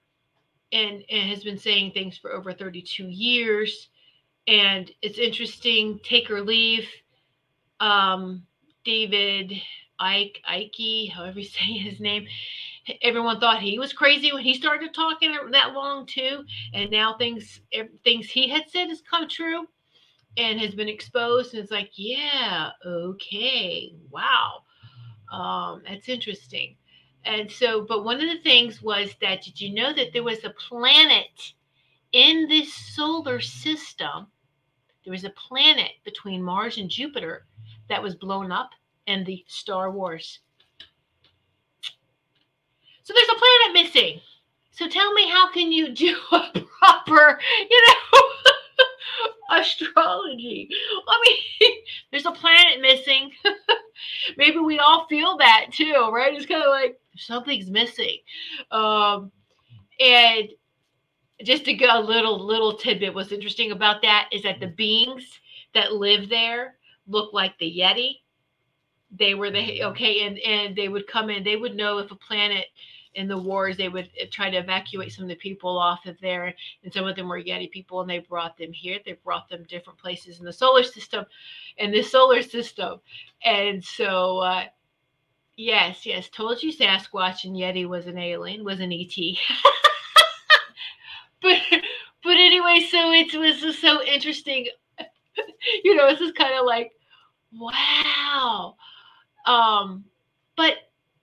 [0.72, 3.88] and, and has been saying things for over 32 years,
[4.46, 6.00] and it's interesting.
[6.02, 6.88] Take or leave.
[7.78, 8.46] Um,
[8.84, 9.52] David
[10.00, 12.26] Icke, Icke, however you say his name,
[13.02, 16.44] everyone thought he was crazy when he started talking that long too.
[16.74, 17.60] And now things
[18.04, 19.66] things he had said has come true
[20.36, 21.54] and has been exposed.
[21.54, 24.62] And it's like yeah okay wow.
[25.32, 26.76] Um, that's interesting.
[27.24, 30.44] And so but one of the things was that did you know that there was
[30.44, 31.54] a planet
[32.12, 34.28] in this solar system?
[35.04, 37.46] There was a planet between mars and jupiter
[37.88, 38.70] that was blown up
[39.10, 40.40] in the star wars
[43.10, 44.20] so there's a planet missing.
[44.70, 48.20] So tell me, how can you do a proper, you know,
[49.58, 50.68] astrology?
[51.08, 51.72] I mean,
[52.12, 53.32] there's a planet missing.
[54.36, 56.32] Maybe we all feel that too, right?
[56.32, 58.18] It's kind of like something's missing.
[58.70, 59.32] Um,
[59.98, 60.50] and
[61.42, 65.40] just to go a little little tidbit, what's interesting about that is that the beings
[65.74, 66.76] that live there
[67.08, 68.18] look like the Yeti.
[69.10, 71.42] They were the okay, and and they would come in.
[71.42, 72.66] They would know if a planet
[73.14, 76.16] in the wars, they would uh, try to evacuate some of the people off of
[76.20, 78.98] there, and some of them were Yeti people, and they brought them here.
[79.04, 81.24] They brought them different places in the solar system,
[81.78, 83.00] in the solar system,
[83.44, 84.64] and so uh,
[85.56, 89.16] yes, yes, told you Sasquatch and Yeti was an alien, was an ET.
[91.42, 91.58] but
[92.22, 94.68] but anyway, so it was just so interesting.
[95.84, 96.92] you know, this is kind of like,
[97.52, 98.76] wow.
[99.46, 100.04] Um,
[100.56, 100.74] but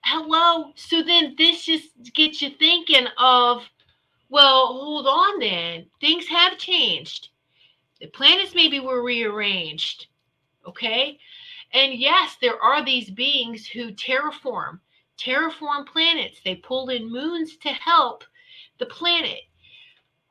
[0.04, 0.72] hello.
[0.76, 3.62] So then this just gets you thinking of,
[4.28, 5.86] well, hold on then.
[6.00, 7.28] Things have changed.
[8.00, 10.06] The planets maybe were rearranged.
[10.66, 11.18] Okay.
[11.72, 14.80] And yes, there are these beings who terraform,
[15.18, 16.40] terraform planets.
[16.44, 18.24] They pull in moons to help
[18.78, 19.40] the planet.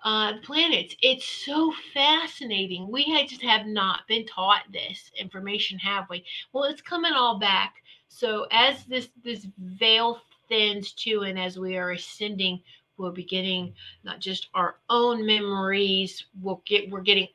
[0.04, 0.96] Uh, planets.
[1.02, 2.90] It's so fascinating.
[2.90, 6.24] We had just have not been taught this information, have we?
[6.54, 11.78] Well, it's coming all back so as this this veil thins too, and as we
[11.78, 12.62] are ascending,
[12.98, 16.26] we'll be getting not just our own memories.
[16.42, 17.28] We'll get we're getting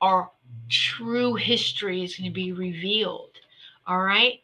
[0.00, 0.30] our
[0.68, 3.32] true history is going to be revealed.
[3.86, 4.40] All right,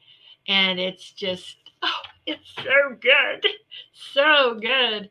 [0.49, 3.47] and it's just oh, it's so good,
[3.93, 5.11] so good.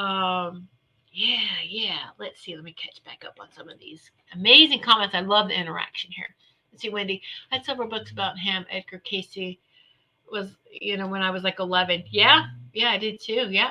[0.00, 0.68] Um,
[1.16, 1.98] yeah, yeah.
[2.18, 2.54] Let's see.
[2.54, 5.14] Let me catch back up on some of these amazing comments.
[5.14, 6.34] I love the interaction here.
[6.70, 7.22] Let's see, Wendy.
[7.50, 9.56] I had several books about him, Edgar Cayce
[10.30, 12.04] was you know when I was like 11.
[12.10, 13.48] Yeah, yeah, I did too.
[13.50, 13.70] Yeah,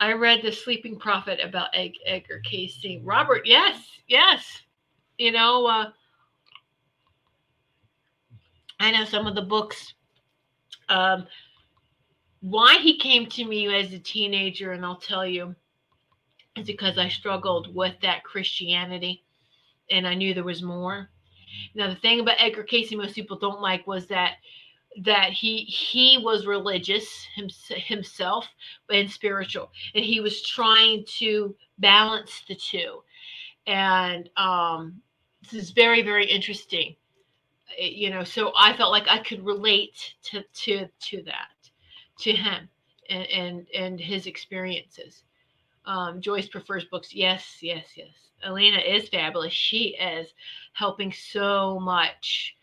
[0.00, 2.84] I read the Sleeping Prophet about Ed- Edgar Cayce.
[3.04, 4.62] Robert, yes, yes.
[5.18, 5.90] You know, uh,
[8.80, 9.94] I know some of the books.
[10.88, 11.28] Um,
[12.40, 15.54] why he came to me as a teenager, and I'll tell you,
[16.56, 19.24] is because I struggled with that Christianity,
[19.90, 21.10] and I knew there was more.
[21.74, 24.36] Now, the thing about Edgar Cayce most people don't like was that
[25.02, 27.26] that he he was religious
[27.66, 28.46] himself
[28.90, 33.02] and spiritual and he was trying to balance the two.
[33.66, 35.02] And um
[35.42, 36.94] this is very very interesting.
[37.76, 41.70] You know so i felt like i could relate to to to that
[42.20, 42.68] to him
[43.10, 45.24] and and, and his experiences
[45.86, 47.14] um, Joyce prefers books.
[47.14, 48.08] Yes, yes, yes.
[48.44, 49.52] Elena is fabulous.
[49.52, 50.28] She is
[50.72, 52.56] helping so much.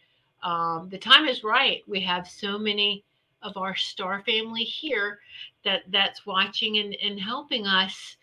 [0.43, 1.81] Um, the time is right.
[1.87, 3.03] We have so many
[3.41, 5.19] of our star family here
[5.63, 8.17] that that's watching and, and helping us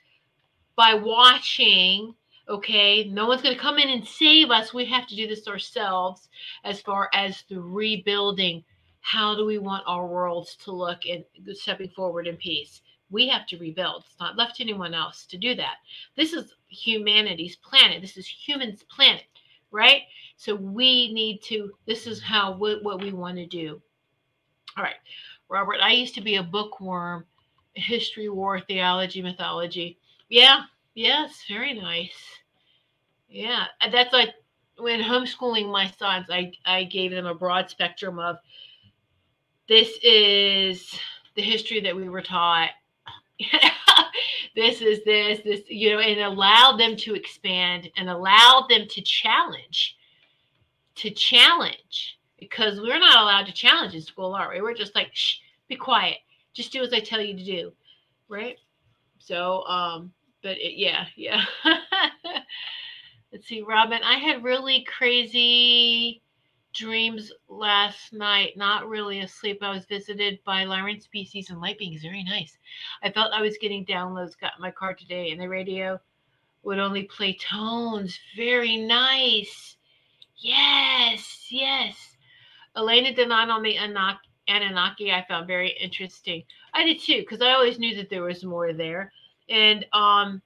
[0.77, 2.15] by watching
[2.49, 5.49] okay no one's going to come in and save us we have to do this
[5.49, 6.29] ourselves
[6.65, 8.63] as far as the rebuilding
[9.01, 13.47] how do we want our worlds to look and stepping forward in peace we have
[13.47, 14.05] to rebuild.
[14.07, 15.77] It's not left to anyone else to do that.
[16.17, 18.03] This is humanity's planet.
[18.03, 19.25] This is humans' planet,
[19.71, 20.03] right?
[20.37, 23.81] So we need to, this is how, what, what we want to do.
[24.77, 24.97] All right,
[25.49, 27.25] Robert, I used to be a bookworm,
[27.75, 29.99] history, war, theology, mythology.
[30.29, 30.63] Yeah,
[30.95, 32.17] yes, very nice.
[33.29, 34.35] Yeah, that's like
[34.79, 38.37] when homeschooling my sons, I, I gave them a broad spectrum of
[39.69, 40.99] this is
[41.35, 42.71] the history that we were taught
[44.55, 49.01] this is this, this, you know, and allowed them to expand and allowed them to
[49.03, 49.97] challenge,
[50.97, 54.61] to challenge, because we're not allowed to challenge in school, are we?
[54.61, 55.37] We're just like, shh,
[55.69, 56.19] be quiet,
[56.53, 57.73] just do as I tell you to do,
[58.29, 58.57] right?
[59.19, 61.45] So, um, but it, yeah, yeah.
[63.33, 64.01] Let's see, Robin.
[64.03, 66.23] I had really crazy
[66.79, 69.59] dreams last night, not really asleep.
[69.63, 72.03] I was visited by Lyran species and light beings.
[72.03, 72.57] Very nice.
[73.03, 75.99] I felt I was getting downloads, got my car today, and the radio
[76.63, 78.19] would only play tones.
[78.37, 79.77] Very nice.
[80.37, 82.17] Yes, yes.
[82.77, 83.77] Elena Danaan on the
[84.49, 86.45] Anunnaki, I found very interesting.
[86.75, 89.13] I did too, because I always knew that there was more there.
[89.49, 90.41] And um,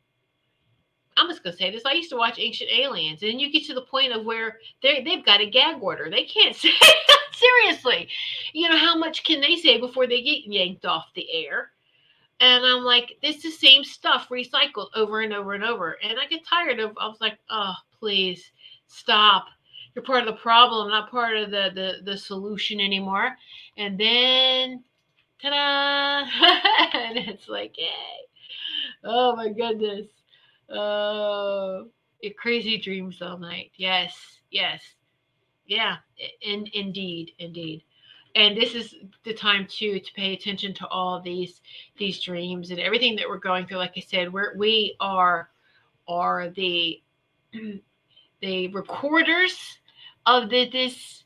[1.16, 1.84] I'm just gonna say this.
[1.84, 5.02] I used to watch Ancient Aliens, and you get to the point of where they
[5.02, 6.08] they've got a gag order.
[6.10, 6.70] They can't say
[7.32, 8.08] seriously.
[8.52, 11.70] You know how much can they say before they get yanked off the air?
[12.40, 15.96] And I'm like, it's the same stuff recycled over and over and over.
[16.02, 16.96] And I get tired of.
[16.98, 18.50] I was like, oh, please
[18.88, 19.46] stop.
[19.94, 23.36] You're part of the problem, not part of the the, the solution anymore.
[23.76, 24.82] And then,
[25.40, 26.26] ta-da!
[26.98, 27.90] and it's like, yay!
[29.04, 30.06] Oh my goodness.
[30.72, 31.88] Oh,
[32.38, 33.72] crazy dreams all night.
[33.76, 34.82] Yes, yes,
[35.66, 35.96] yeah.
[36.40, 37.82] In, indeed, indeed.
[38.34, 41.60] And this is the time too to pay attention to all these
[41.98, 43.76] these dreams and everything that we're going through.
[43.78, 45.50] Like I said, we're we are
[46.08, 47.02] are the
[48.40, 49.78] the recorders
[50.24, 51.24] of the, this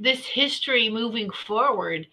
[0.00, 2.06] this history moving forward.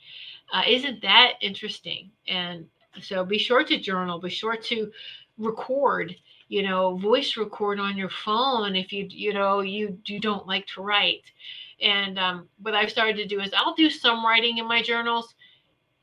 [0.54, 2.12] Uh, isn't that interesting?
[2.28, 2.68] And
[3.02, 4.20] so be sure to journal.
[4.20, 4.92] Be sure to
[5.38, 6.16] record
[6.50, 10.68] you know voice record on your phone if you you know you you don't like
[10.68, 11.32] to write.
[11.82, 15.34] And um, what i've started to do is i'll do some writing in my journals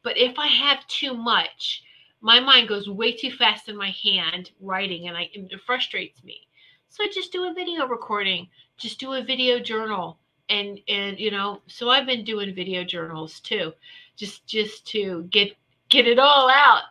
[0.02, 1.82] but if i have too much
[2.22, 6.48] my mind goes way too fast in my hand writing and I, it frustrates me.
[6.88, 11.30] So I just do a video recording just do a video journal and and you
[11.30, 13.72] know so i've been doing video journals too
[14.16, 15.56] just just to get
[15.96, 16.82] get it all out.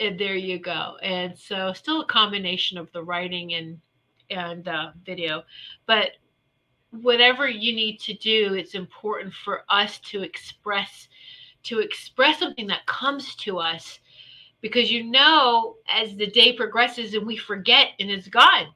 [0.00, 0.96] And there you go.
[1.02, 3.78] And so still a combination of the writing and
[4.30, 5.44] and uh, video.
[5.86, 6.10] But
[6.90, 11.06] whatever you need to do it's important for us to express
[11.62, 14.00] to express something that comes to us.
[14.60, 18.66] Because you know as the day progresses and we forget and it's gone.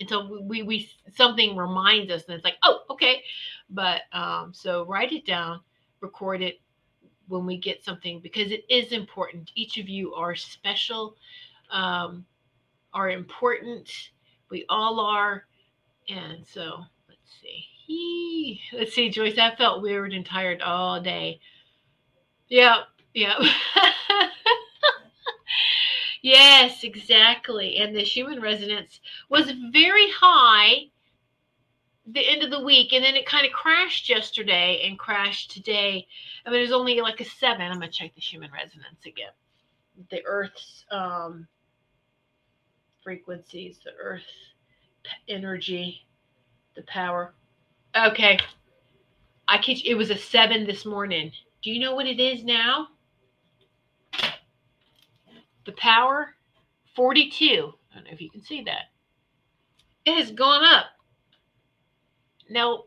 [0.00, 3.22] Until we we something reminds us and it's like oh okay.
[3.70, 5.60] But um so write it down
[6.00, 6.60] record it
[7.30, 9.50] when we get something because it is important.
[9.54, 11.16] Each of you are special,
[11.70, 12.24] um,
[12.92, 14.10] are important.
[14.50, 15.44] We all are.
[16.08, 17.64] And so let's see.
[17.86, 19.38] He, let's see, Joyce.
[19.38, 21.40] I felt weird and tired all day.
[22.48, 22.82] Yeah,
[23.14, 23.38] yeah.
[26.22, 27.78] yes, exactly.
[27.78, 30.90] And the human resonance was very high
[32.06, 36.06] the end of the week and then it kind of crashed yesterday and crashed today.
[36.44, 37.70] I mean, there's only like a seven.
[37.70, 39.32] I'm to check the human resonance again.
[40.10, 41.46] The Earth's um,
[43.02, 44.22] frequencies, the Earth
[45.28, 46.06] energy,
[46.74, 47.34] the power.
[47.96, 48.38] Okay.
[49.48, 51.32] I catch it was a seven this morning.
[51.62, 52.88] Do you know what it is now?
[55.66, 56.34] The power
[56.96, 57.72] 42.
[57.92, 58.90] I don't know if you can see that.
[60.06, 60.86] It has gone up
[62.50, 62.84] now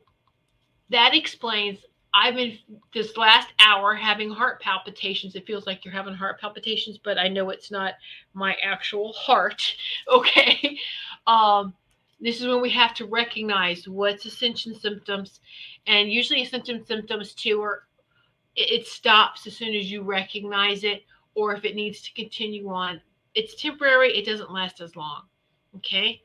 [0.89, 1.79] that explains
[2.13, 2.57] I've been
[2.93, 5.35] this last hour having heart palpitations.
[5.35, 7.95] It feels like you're having heart palpitations, but I know it's not
[8.33, 9.75] my actual heart.
[10.11, 10.77] Okay.
[11.25, 11.73] Um,
[12.19, 15.39] this is when we have to recognize what's ascension symptoms.
[15.87, 17.83] And usually ascension symptoms too are
[18.55, 21.03] it stops as soon as you recognize it,
[21.33, 23.01] or if it needs to continue on.
[23.33, 25.23] It's temporary, it doesn't last as long.
[25.77, 26.21] Okay.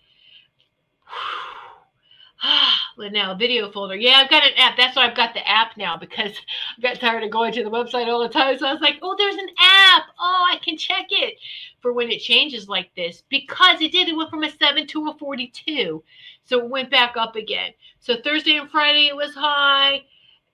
[2.43, 2.78] Ah,
[3.11, 3.97] now video folder.
[3.97, 4.76] Yeah, I've got an app.
[4.76, 6.32] That's why I've got the app now because
[6.76, 8.57] I got tired of going to the website all the time.
[8.59, 10.05] So I was like, oh, there's an app.
[10.20, 11.34] Oh, I can check it
[11.80, 14.09] for when it changes like this because it did.
[14.09, 16.03] It went from a seven to a 42.
[16.45, 17.72] So it went back up again.
[17.99, 20.05] So Thursday and Friday it was high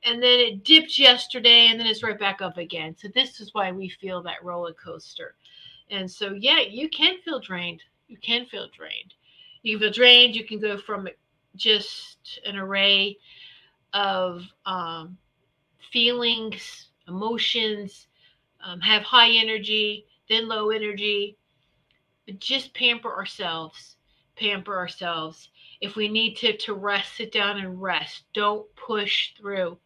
[0.04, 2.96] and then it dipped yesterday and then it's right back up again.
[2.98, 5.34] So this is why we feel that roller coaster.
[5.90, 7.82] And so, yeah, you can feel drained.
[8.08, 9.14] You can feel drained.
[9.62, 10.36] You can feel drained.
[10.36, 11.08] You can go from
[11.56, 13.18] just an array
[13.92, 15.16] of um,
[15.92, 18.06] feelings, emotions,
[18.64, 21.36] um, have high energy, then low energy.
[22.26, 23.96] But just pamper ourselves.
[24.36, 25.50] Pamper ourselves.
[25.80, 28.24] If we need to, to rest, sit down and rest.
[28.32, 29.78] Don't push through.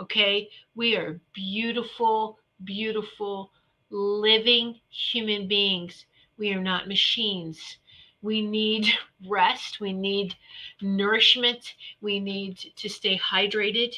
[0.00, 0.48] Okay?
[0.74, 3.50] We are beautiful, beautiful,
[3.90, 6.06] living human beings.
[6.38, 7.78] We are not machines
[8.22, 8.86] we need
[9.28, 9.80] rest.
[9.80, 10.34] We need
[10.80, 11.74] nourishment.
[12.00, 13.94] We need to stay hydrated.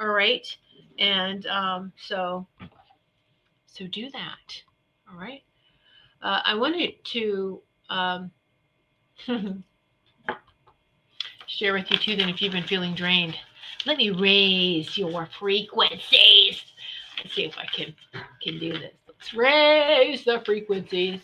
[0.00, 0.46] All right?
[0.98, 2.46] And um, so
[3.66, 4.62] so do that.
[5.10, 5.42] All right?
[6.22, 7.60] Uh, i wanted to
[7.90, 8.30] um,
[11.46, 13.36] share with you too then if you've been feeling drained
[13.86, 16.62] let me raise your frequencies.
[17.18, 17.94] Let's see if i can
[18.42, 18.92] can do this.
[19.06, 21.20] Let's raise the frequencies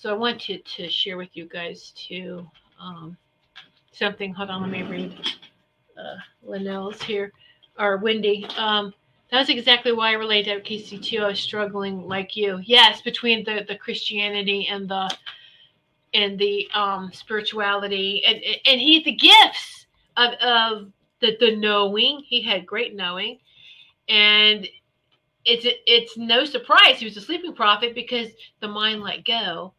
[0.00, 2.48] so I wanted to share with you guys too
[2.80, 3.18] um,
[3.92, 4.32] something.
[4.32, 5.14] Hold on, let me read
[5.98, 7.32] uh, Linnell's here
[7.78, 8.46] or Wendy.
[8.56, 8.94] Um,
[9.30, 11.18] that was exactly why I related to Cayce too.
[11.18, 12.62] I was struggling like you.
[12.64, 15.14] Yes, between the the Christianity and the
[16.14, 19.86] and the um, spirituality and and he the gifts
[20.16, 22.22] of of the the knowing.
[22.26, 23.38] He had great knowing,
[24.08, 24.66] and
[25.44, 28.30] it's it's no surprise he was a sleeping prophet because
[28.60, 29.74] the mind let go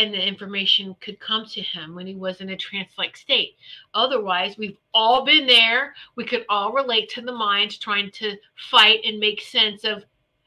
[0.00, 3.56] and the information could come to him when he was in a trance like state.
[3.92, 5.94] Otherwise, we've all been there.
[6.16, 8.36] We could all relate to the mind trying to
[8.70, 10.02] fight and make sense of,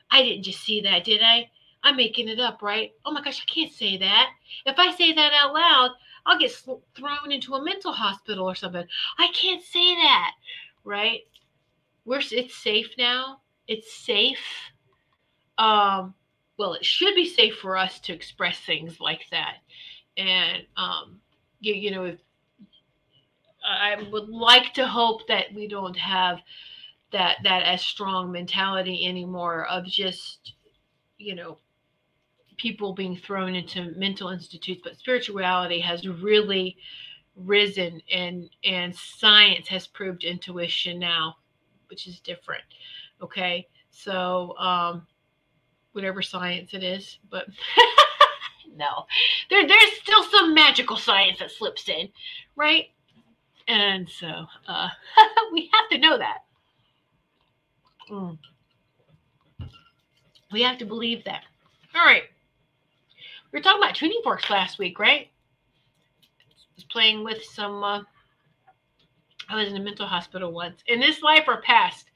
[0.09, 1.51] I didn't just see that, did I?
[1.83, 2.93] I'm making it up, right?
[3.05, 4.29] Oh my gosh, I can't say that.
[4.65, 5.91] If I say that out loud,
[6.25, 6.51] I'll get
[6.95, 8.87] thrown into a mental hospital or something.
[9.19, 10.31] I can't say that,
[10.83, 11.21] right?
[12.05, 13.41] We're it's safe now.
[13.67, 14.71] It's safe.
[15.59, 16.15] Um,
[16.57, 19.57] well, it should be safe for us to express things like that.
[20.17, 21.19] And, um,
[21.59, 22.19] you, you know, if,
[23.65, 26.39] I would like to hope that we don't have
[27.11, 30.53] that that as strong mentality anymore of just,
[31.17, 31.57] you know,
[32.57, 34.81] people being thrown into mental institutes.
[34.83, 36.75] But spirituality has really
[37.35, 41.37] risen, and and science has proved intuition now,
[41.87, 42.63] which is different.
[43.21, 45.07] Okay, so um,
[45.93, 47.47] whatever science it is, but
[48.75, 49.05] no,
[49.49, 52.09] there, there's still some magical science that slips in,
[52.55, 52.87] right?
[53.67, 54.89] And so uh,
[55.53, 56.39] we have to know that.
[58.11, 58.37] Mm.
[60.51, 61.43] We have to believe that.
[61.95, 62.23] All right.
[63.51, 65.29] We were talking about tuning forks last week, right?
[65.29, 67.83] I was playing with some.
[67.83, 68.01] Uh,
[69.49, 70.83] I was in a mental hospital once.
[70.87, 72.09] In this life or past,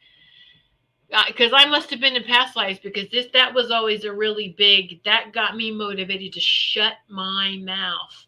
[1.27, 4.13] because uh, I must have been in past lives because this that was always a
[4.13, 8.25] really big that got me motivated to shut my mouth.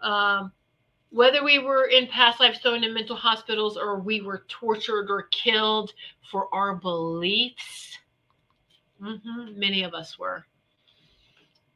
[0.00, 0.52] Um,
[1.10, 5.24] whether we were in past lives thrown in mental hospitals or we were tortured or
[5.24, 5.92] killed
[6.30, 7.98] for our beliefs,
[9.02, 10.44] mm-hmm, many of us were.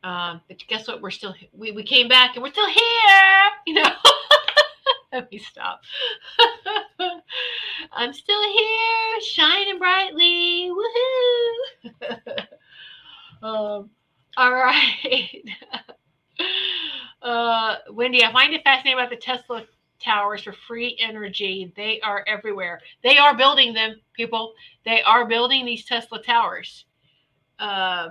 [0.03, 1.03] Um, but guess what?
[1.03, 2.77] We're still we, we came back and we're still here.
[3.67, 3.93] You know.
[5.13, 5.81] Let me stop.
[7.93, 10.71] I'm still here, shining brightly.
[10.71, 12.47] Woohoo!
[13.43, 13.91] um,
[14.37, 15.43] all right.
[17.23, 19.65] uh, Wendy, I find it fascinating about the Tesla
[20.01, 21.73] towers for free energy.
[21.77, 22.81] They are everywhere.
[23.03, 24.53] They are building them, people.
[24.85, 26.85] They are building these Tesla towers.
[27.59, 28.11] Uh,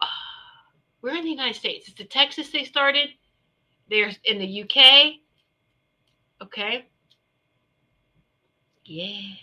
[1.02, 1.88] we're in the United States.
[1.88, 3.10] It's the Texas they started.
[3.90, 5.20] They're in the UK.
[6.44, 6.86] Okay.
[8.84, 9.34] Yeah.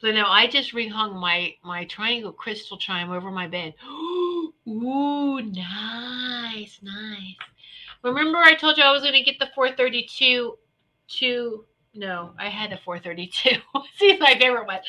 [0.00, 3.74] So now I just rehung my my triangle crystal chime over my bed.
[4.68, 7.36] Ooh, nice, nice.
[8.02, 10.58] Remember I told you I was going to get the 432
[11.18, 13.60] to no, I had a 432.
[13.98, 14.80] See, my favorite one.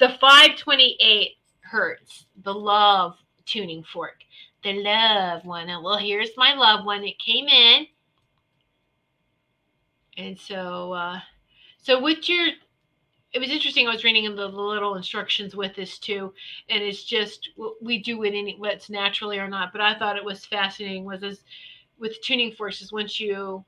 [0.00, 3.16] The 528 hertz, the love
[3.46, 4.16] tuning fork.
[4.64, 5.68] The love one.
[5.82, 7.04] Well, here's my love one.
[7.04, 7.86] It came in.
[10.18, 11.20] And so, uh,
[11.80, 12.48] so with your,
[13.32, 13.86] it was interesting.
[13.86, 16.34] I was reading the, the little instructions with this too,
[16.68, 17.50] and it's just
[17.80, 19.70] we do it any what's naturally or not.
[19.70, 21.04] But I thought it was fascinating.
[21.04, 21.38] Was this,
[22.00, 22.92] with tuning forces.
[22.92, 23.64] once you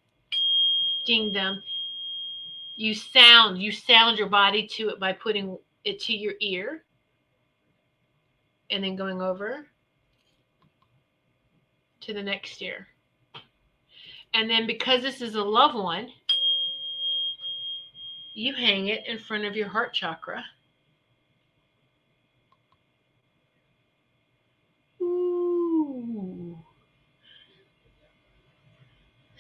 [1.06, 1.62] ding them,
[2.76, 6.82] you sound you sound your body to it by putting it to your ear
[8.70, 9.66] and then going over
[12.00, 12.88] to the next ear.
[14.32, 16.08] And then because this is a love one,
[18.34, 20.44] you hang it in front of your heart chakra.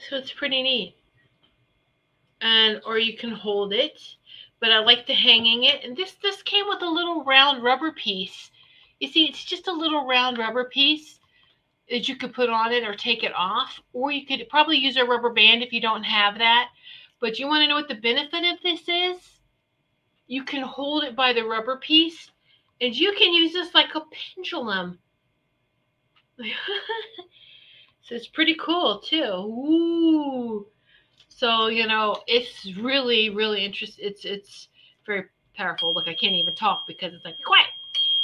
[0.08, 0.96] So it's pretty neat.
[2.40, 4.00] And or you can hold it
[4.60, 5.82] but i like the hanging it.
[5.82, 8.50] And this this came with a little round rubber piece.
[9.00, 11.18] You see it's just a little round rubber piece
[11.88, 14.96] that you could put on it or take it off or you could probably use
[14.96, 16.68] a rubber band if you don't have that
[17.20, 19.18] but you want to know what the benefit of this is
[20.26, 22.30] you can hold it by the rubber piece
[22.80, 24.02] and you can use this like a
[24.34, 24.98] pendulum
[28.02, 30.66] so it's pretty cool too Ooh.
[31.40, 34.04] So you know, it's really, really interesting.
[34.04, 34.68] It's it's
[35.06, 35.24] very
[35.56, 35.94] powerful.
[35.94, 37.68] Look, I can't even talk because it's like quiet.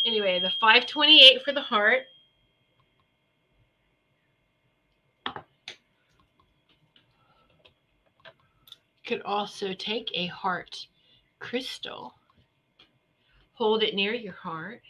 [0.05, 2.03] Anyway, the 528 for the heart.
[9.07, 10.89] Could also take a heart
[11.39, 12.15] crystal,
[13.55, 14.83] hold it near your heart.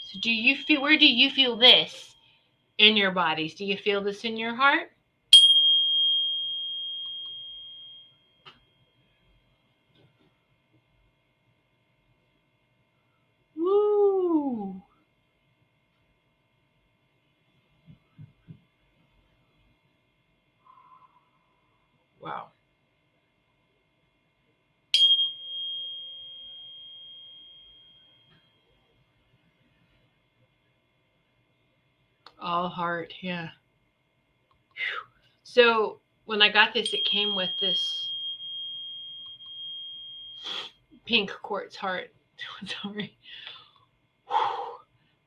[0.00, 2.14] So do you feel where do you feel this
[2.78, 3.56] in your bodies?
[3.56, 4.91] Do you feel this in your heart?
[32.42, 33.50] All heart, yeah.
[35.44, 38.08] So when I got this, it came with this
[41.06, 42.10] pink quartz heart.
[42.82, 43.16] Sorry.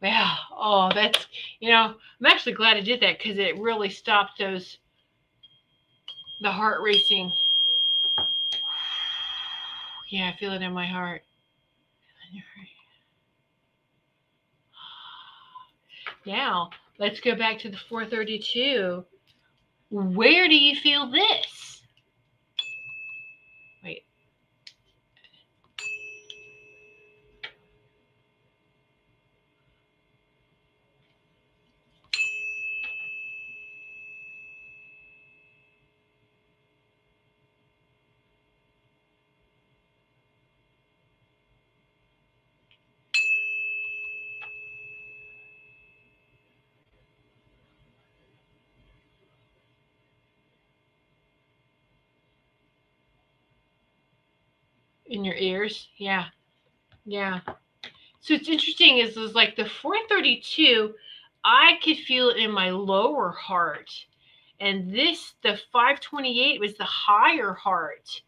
[0.02, 0.38] Wow.
[0.52, 1.26] Oh, that's,
[1.62, 4.78] you know, I'm actually glad I did that because it really stopped those,
[6.42, 7.32] the heart racing.
[10.10, 11.22] Yeah, I feel it in my heart.
[16.26, 19.04] Now, Let's go back to the 432.
[19.90, 21.82] Where do you feel this?
[23.84, 24.04] Wait.
[55.16, 55.90] In your ears.
[55.98, 56.26] Yeah.
[57.06, 57.40] Yeah.
[58.20, 60.94] So it's interesting is, is like the 432,
[61.44, 63.92] I could feel it in my lower heart.
[64.60, 68.22] And this, the 528 was the higher heart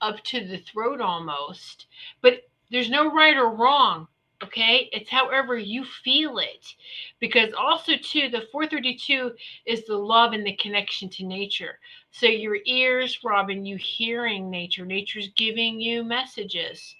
[0.00, 1.86] up to the throat almost.
[2.22, 4.06] But there's no right or wrong.
[4.44, 4.88] Okay.
[4.92, 6.74] It's however you feel it.
[7.18, 9.32] Because also, too, the 432
[9.64, 11.80] is the love and the connection to nature.
[12.18, 14.86] So your ears, Robin, you hearing nature.
[14.86, 16.94] Nature's giving you messages,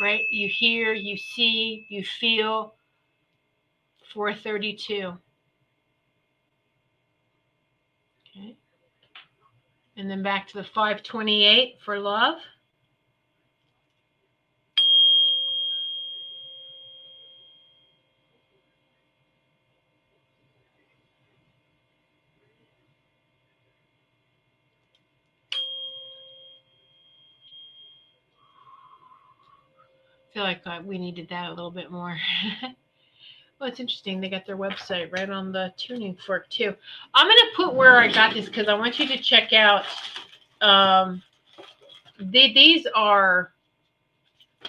[0.00, 0.24] right?
[0.32, 2.74] You hear, you see, you feel.
[4.12, 5.16] 432.
[8.36, 8.56] Okay.
[9.96, 12.38] And then back to the 528 for love.
[30.32, 32.16] Feel like uh, we needed that a little bit more.
[33.58, 34.20] well, it's interesting.
[34.20, 36.74] They got their website right on the tuning fork too.
[37.14, 39.84] I'm gonna put where I got this because I want you to check out.
[40.60, 41.22] Um,
[42.18, 43.52] they, these are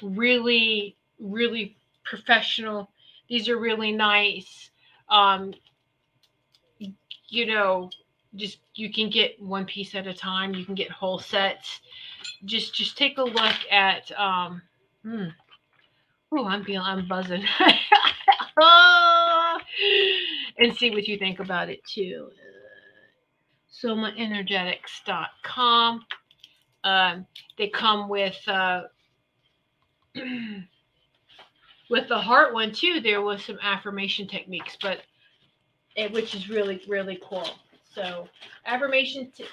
[0.02, 2.90] really, really professional.
[3.30, 4.70] These are really nice.
[5.10, 5.54] Um,
[7.30, 7.90] you know,
[8.36, 10.54] just you can get one piece at a time.
[10.54, 11.82] You can get whole sets.
[12.46, 14.62] Just just take a look at um
[15.04, 15.28] hmm.
[16.36, 17.46] Oh I'm feeling I'm buzzing.
[20.58, 22.30] and see what you think about it too.
[22.32, 26.06] Uh, somaenergetics.com.
[26.84, 27.26] Um,
[27.58, 28.84] they come with uh,
[31.90, 33.00] with the heart one too.
[33.02, 35.00] There was some affirmation techniques, but
[36.12, 37.50] which is really really cool.
[37.94, 38.28] So
[38.66, 39.46] affirmation, t-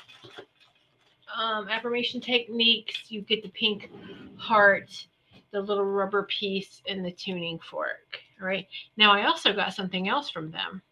[1.36, 3.10] um, affirmation techniques.
[3.10, 3.90] You get the pink
[4.36, 5.06] heart,
[5.52, 8.20] the little rubber piece, and the tuning fork.
[8.40, 8.66] All right.
[8.96, 10.82] Now I also got something else from them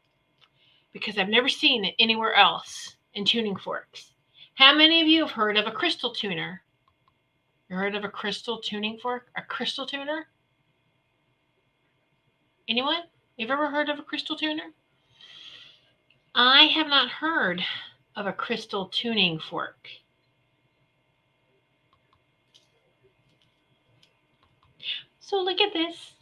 [0.93, 4.13] because I've never seen it anywhere else in tuning forks.
[4.55, 6.63] How many of you have heard of a crystal tuner?
[7.69, 9.29] You heard of a crystal tuning fork?
[9.37, 10.29] A crystal tuner?
[12.69, 13.03] Anyone?
[13.37, 14.73] You've ever heard of a crystal tuner?
[16.35, 17.63] I have not heard
[18.17, 19.89] of a crystal tuning fork.
[25.29, 26.15] So look at this.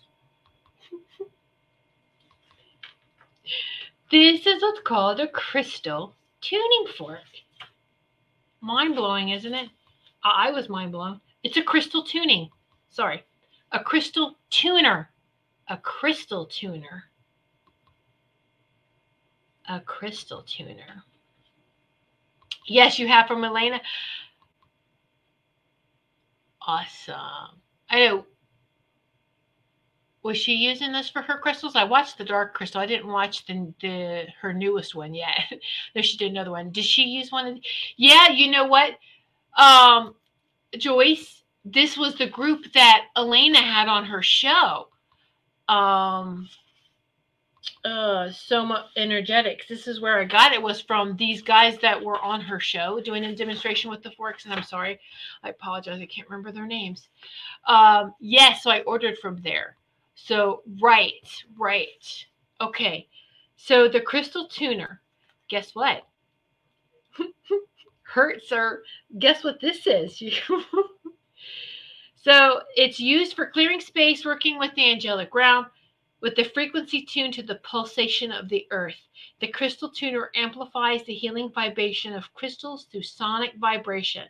[4.10, 7.20] this is what's called a crystal tuning fork.
[8.60, 9.68] Mind blowing, isn't it?
[10.24, 11.20] I was mind blown.
[11.44, 12.50] It's a crystal tuning.
[12.88, 13.22] Sorry,
[13.70, 15.10] a crystal tuner.
[15.68, 17.04] A crystal tuner
[19.68, 21.04] a crystal tuner.
[22.66, 23.80] Yes, you have from Elena.
[26.60, 27.60] Awesome.
[27.90, 28.26] I know.
[30.26, 31.76] Was she using this for her crystals?
[31.76, 32.80] I watched the dark crystal.
[32.80, 35.38] I didn't watch the, the her newest one yet.
[35.94, 36.70] no, she did another one.
[36.70, 37.46] Did she use one?
[37.46, 37.58] Of,
[37.96, 38.94] yeah, you know what?
[39.56, 40.16] Um,
[40.76, 44.88] Joyce, this was the group that Elena had on her show.
[45.68, 46.48] Um,
[47.84, 52.20] uh soma energetics this is where i got it was from these guys that were
[52.20, 55.00] on her show doing a demonstration with the forks and i'm sorry
[55.42, 57.08] i apologize i can't remember their names
[57.66, 59.76] um yes yeah, so i ordered from there
[60.16, 62.26] so right right.
[62.60, 63.06] Okay.
[63.56, 65.00] So the crystal tuner
[65.48, 66.02] guess what?
[68.02, 68.82] Hurts or
[69.18, 70.20] guess what this is?
[72.26, 75.66] So it's used for clearing space working with the angelic realm
[76.20, 79.00] with the frequency tuned to the pulsation of the earth.
[79.38, 84.26] The crystal tuner amplifies the healing vibration of crystals through sonic vibration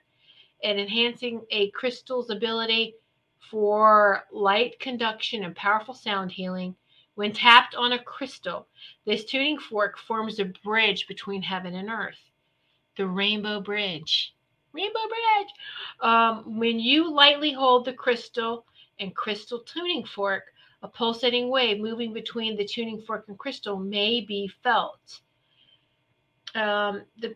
[0.63, 2.97] and enhancing a crystal's ability
[3.51, 6.75] for light conduction and powerful sound healing.
[7.15, 8.67] When tapped on a crystal,
[9.07, 12.19] this tuning fork forms a bridge between heaven and earth.
[12.97, 14.35] The rainbow bridge.
[14.73, 15.49] Rainbow bridge.
[16.01, 18.67] Um, when you lightly hold the crystal
[18.99, 20.45] and crystal tuning fork,
[20.83, 25.21] a pulsating wave moving between the tuning fork and crystal may be felt.
[26.55, 27.35] Um, the,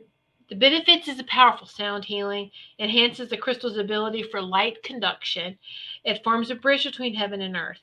[0.50, 5.56] the benefits is a powerful sound healing, enhances the crystal's ability for light conduction.
[6.04, 7.78] It forms a bridge between heaven and earth.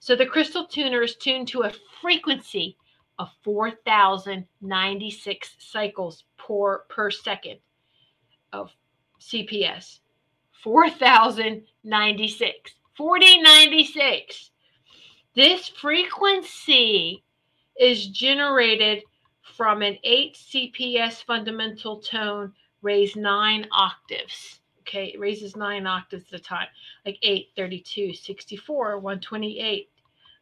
[0.00, 2.78] So the crystal tuner is tuned to a frequency
[3.18, 7.58] of 4,096 cycles per, per second
[8.52, 8.70] of
[9.20, 9.98] CPS.
[10.62, 12.70] 4,096.
[12.96, 14.50] 4096.
[15.34, 17.22] This frequency
[17.78, 19.02] is generated
[19.54, 24.60] from an 8 CPS fundamental tone raise nine octaves.
[24.80, 26.68] Okay, it raises nine octaves at a time,
[27.04, 29.88] like 8, 32, 64, 128.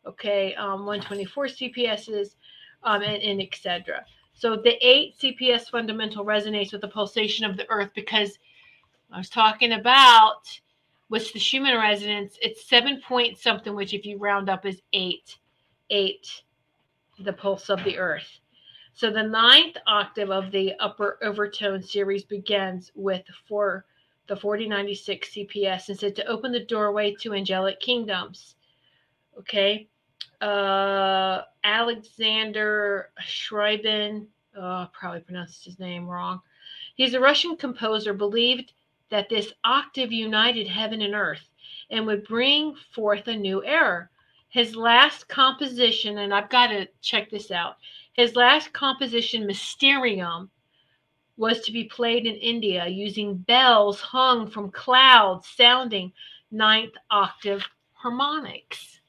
[0.07, 2.35] Okay, um, 124 CPSs,
[2.83, 4.05] um, and, and etc.
[4.35, 8.39] So the 8 CPS fundamental resonates with the pulsation of the earth because
[9.11, 10.43] I was talking about
[11.09, 12.39] What's the Schumann resonance?
[12.41, 15.39] It's seven point something, which if you round up is eight,
[15.91, 16.43] eight,
[17.21, 18.41] the pulse of the earth.
[18.95, 23.87] So the ninth octave of the upper overtone series begins with four,
[24.29, 28.55] the 4096 CPS and said to open the doorway to angelic kingdoms.
[29.37, 29.89] Okay.
[30.41, 34.27] Uh, Alexander Scriabin,
[34.57, 36.41] oh, probably pronounced his name wrong.
[36.95, 38.73] He's a Russian composer believed
[39.11, 41.49] that this octave united heaven and earth
[41.91, 44.09] and would bring forth a new era.
[44.51, 47.77] His last composition, and I've got to check this out,
[48.15, 50.51] his last composition, Mysterium,
[51.37, 56.13] was to be played in India using bells hung from clouds sounding
[56.51, 59.01] ninth octave harmonics.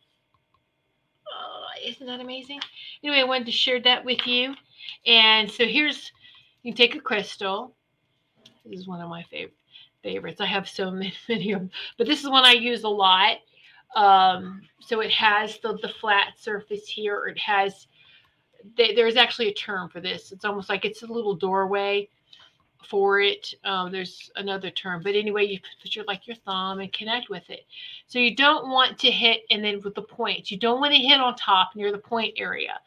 [1.31, 2.59] Oh, isn't that amazing?
[3.03, 4.55] Anyway, I wanted to share that with you.
[5.05, 6.11] And so here's
[6.63, 7.75] you take a crystal.
[8.65, 9.53] This is one of my favorite
[10.01, 10.41] favorites.
[10.41, 13.37] I have so many, many of them, but this is one I use a lot.
[13.95, 17.87] Um, so it has the, the flat surface here, it has
[18.75, 20.31] they, there's actually a term for this.
[20.31, 22.09] It's almost like it's a little doorway
[22.87, 23.53] for it.
[23.63, 27.49] Um, there's another term, but anyway, you put your like your thumb and connect with
[27.49, 27.65] it.
[28.07, 30.99] So you don't want to hit, and then with the points, you don't want to
[30.99, 32.79] hit on top near the point area,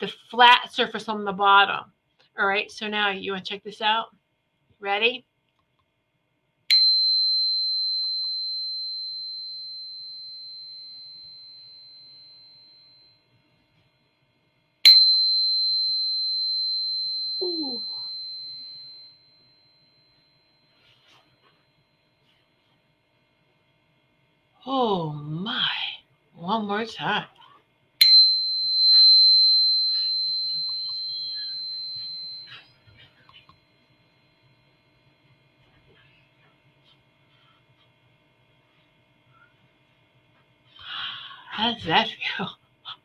[0.00, 1.90] the flat surface on the bottom.
[2.38, 2.70] All right.
[2.70, 4.06] So now you want to check this out.
[4.80, 5.24] Ready?
[17.42, 17.80] Ooh.
[24.66, 25.68] Oh my.
[26.64, 27.26] One more time.
[41.50, 42.16] How does that feel?
[42.38, 42.48] Oh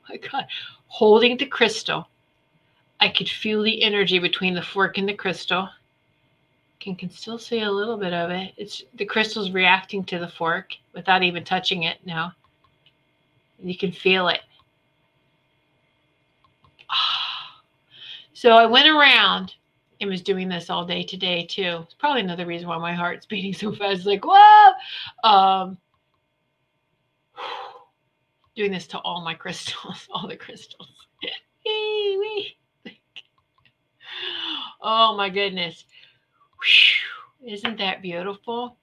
[0.08, 0.46] my God.
[0.88, 2.08] Holding the crystal.
[3.02, 5.68] I could feel the energy between the fork and the crystal.
[6.80, 8.54] Can can still see a little bit of it.
[8.56, 12.34] It's the crystal's reacting to the fork without even touching it now.
[13.62, 14.42] You can feel it.
[18.34, 19.56] So I went around
[20.00, 21.80] and was doing this all day today too.
[21.84, 23.98] It's probably another reason why my heart's beating so fast.
[23.98, 25.30] It's like, whoa!
[25.30, 25.78] Um,
[28.56, 30.88] doing this to all my crystals, all the crystals.
[34.82, 35.84] oh my goodness.
[37.46, 38.78] Isn't that beautiful?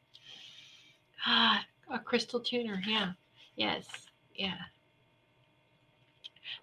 [1.26, 2.82] Ah, a crystal tuner.
[2.86, 3.12] Yeah.
[3.56, 3.86] Yes.
[4.36, 4.56] Yeah.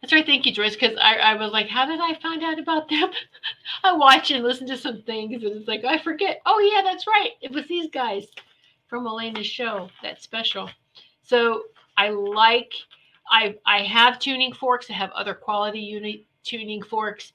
[0.02, 0.26] That's right.
[0.26, 0.76] Thank you, Joyce.
[0.76, 3.10] Because I, I was like, how did I find out about them?
[3.84, 6.42] I watch and listen to some things, and it's like oh, I forget.
[6.46, 7.32] Oh yeah, that's right.
[7.42, 8.26] It was these guys
[8.88, 9.90] from Elena's show.
[10.02, 10.70] That special.
[11.24, 11.64] So
[11.98, 12.74] I like.
[13.32, 14.90] I I have tuning forks.
[14.90, 17.32] I have other quality unit tuning forks,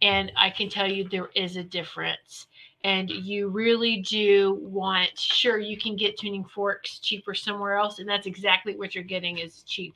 [0.00, 2.46] and I can tell you there is a difference.
[2.84, 5.16] And you really do want.
[5.16, 9.38] Sure, you can get tuning forks cheaper somewhere else, and that's exactly what you're getting
[9.38, 9.94] is cheap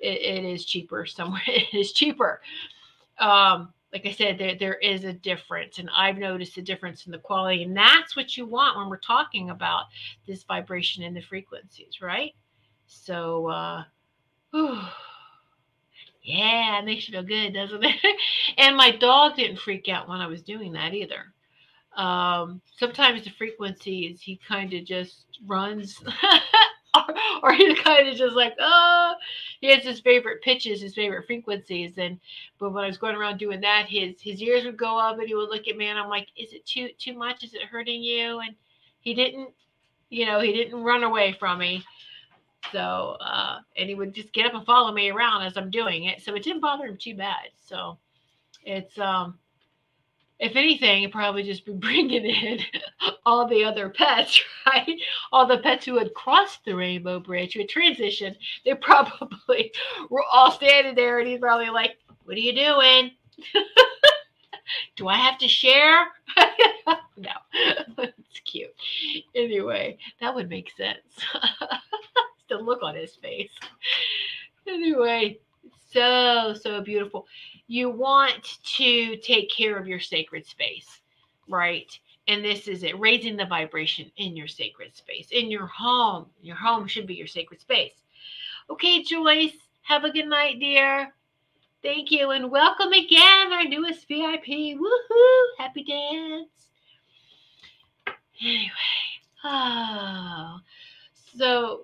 [0.00, 1.42] it, it is cheaper somewhere.
[1.46, 2.40] It is cheaper.
[3.18, 7.12] Um, like I said, there there is a difference, and I've noticed a difference in
[7.12, 9.84] the quality, and that's what you want when we're talking about
[10.26, 12.32] this vibration and the frequencies, right?
[12.86, 13.84] So, uh,
[14.50, 14.80] whew,
[16.22, 17.94] yeah, it makes you feel good, doesn't it?
[18.58, 21.33] and my dog didn't freak out when I was doing that either.
[21.96, 26.02] Um, sometimes the frequencies he kind of just runs
[27.42, 29.14] or, he's kind of just like, oh,
[29.60, 31.98] he has his favorite pitches, his favorite frequencies.
[31.98, 32.18] And
[32.58, 35.28] but when I was going around doing that, his his ears would go up and
[35.28, 37.44] he would look at me and I'm like, is it too too much?
[37.44, 38.40] Is it hurting you?
[38.40, 38.54] And
[39.00, 39.50] he didn't,
[40.10, 41.84] you know, he didn't run away from me.
[42.72, 46.04] So uh, and he would just get up and follow me around as I'm doing
[46.04, 46.22] it.
[46.22, 47.50] So it didn't bother him too bad.
[47.66, 47.98] So
[48.64, 49.38] it's um
[50.44, 52.60] if anything, probably just be bringing in
[53.24, 55.00] all the other pets, right?
[55.32, 59.72] All the pets who had crossed the rainbow bridge, who had transitioned, they probably
[60.10, 63.12] were all standing there, and he's probably like, "What are you doing?
[64.96, 66.08] Do I have to share?"
[67.16, 67.30] no,
[67.98, 68.74] it's cute.
[69.34, 71.00] Anyway, that would make sense.
[72.50, 73.50] the look on his face.
[74.66, 75.38] Anyway,
[75.94, 77.26] so so beautiful
[77.66, 81.00] you want to take care of your sacred space,
[81.48, 81.98] right?
[82.28, 86.26] And this is it raising the vibration in your sacred space, in your home.
[86.42, 87.94] Your home should be your sacred space.
[88.70, 91.14] Okay, Joyce, have a good night, dear.
[91.82, 94.46] Thank you, and welcome again, our newest VIP.
[94.46, 95.44] Woohoo!
[95.58, 96.48] Happy dance.
[98.40, 98.70] Anyway,
[99.44, 100.58] oh,
[101.36, 101.82] so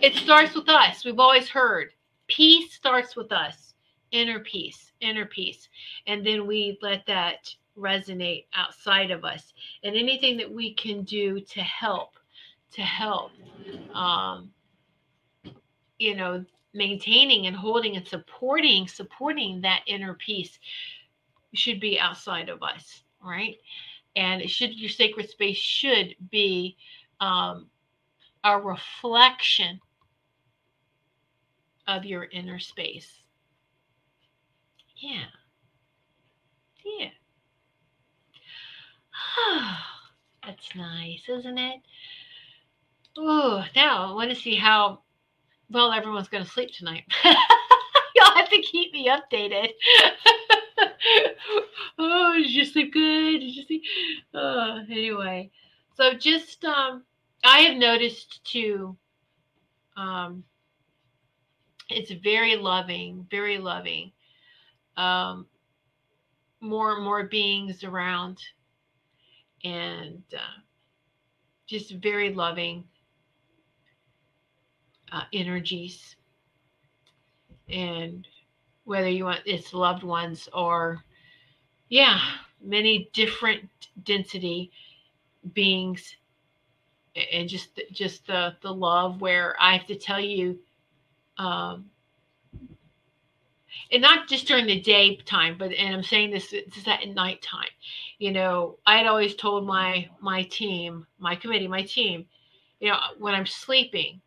[0.00, 1.04] it starts with us.
[1.04, 1.90] We've always heard
[2.34, 3.72] peace starts with us
[4.12, 5.68] inner peace, inner peace.
[6.06, 9.52] And then we let that resonate outside of us.
[9.82, 12.10] And anything that we can do to help,
[12.72, 13.32] to help,
[13.94, 14.50] um,
[15.98, 20.58] you know, maintaining and holding and supporting, supporting that inner peace
[21.54, 23.56] should be outside of us, right?
[24.16, 26.76] And it should your sacred space should be
[27.20, 27.66] um,
[28.44, 29.80] a reflection
[31.86, 33.22] of your inner space
[35.02, 35.24] yeah.
[36.84, 37.08] Yeah.
[40.46, 41.80] That's nice, isn't it?
[43.18, 45.00] Oh, now I want to see how
[45.70, 47.02] well everyone's going to sleep tonight.
[47.24, 49.70] Y'all have to keep me updated.
[51.98, 53.40] oh, did you sleep good?
[53.40, 53.82] Did you sleep?
[54.32, 55.50] Uh, anyway,
[55.96, 57.02] so just um,
[57.42, 58.96] I have noticed too.
[59.96, 60.44] Um,
[61.92, 64.12] it's very loving, very loving
[64.96, 65.46] um,
[66.60, 68.38] more and more beings around
[69.64, 70.60] and uh,
[71.66, 72.84] just very loving
[75.12, 76.16] uh, energies.
[77.68, 78.26] And
[78.84, 81.02] whether you want it's loved ones or
[81.88, 82.18] yeah
[82.60, 83.68] many different
[84.04, 84.70] density
[85.54, 86.16] beings.
[87.32, 90.58] And just just the the love where i have to tell you
[91.38, 91.90] um
[93.90, 97.68] and not just during the daytime but and i'm saying this is at nighttime.
[98.18, 102.26] You know i had always told my my team my committee my team
[102.80, 104.20] you know when i'm sleeping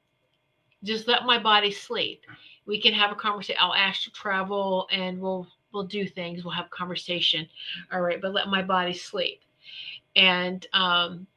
[0.84, 2.22] just let my body sleep.
[2.68, 6.54] We can have a conversation i'll ask to travel and we'll we'll do things we'll
[6.54, 7.48] have conversation
[7.92, 9.42] all right but let my body sleep.
[10.16, 11.28] And um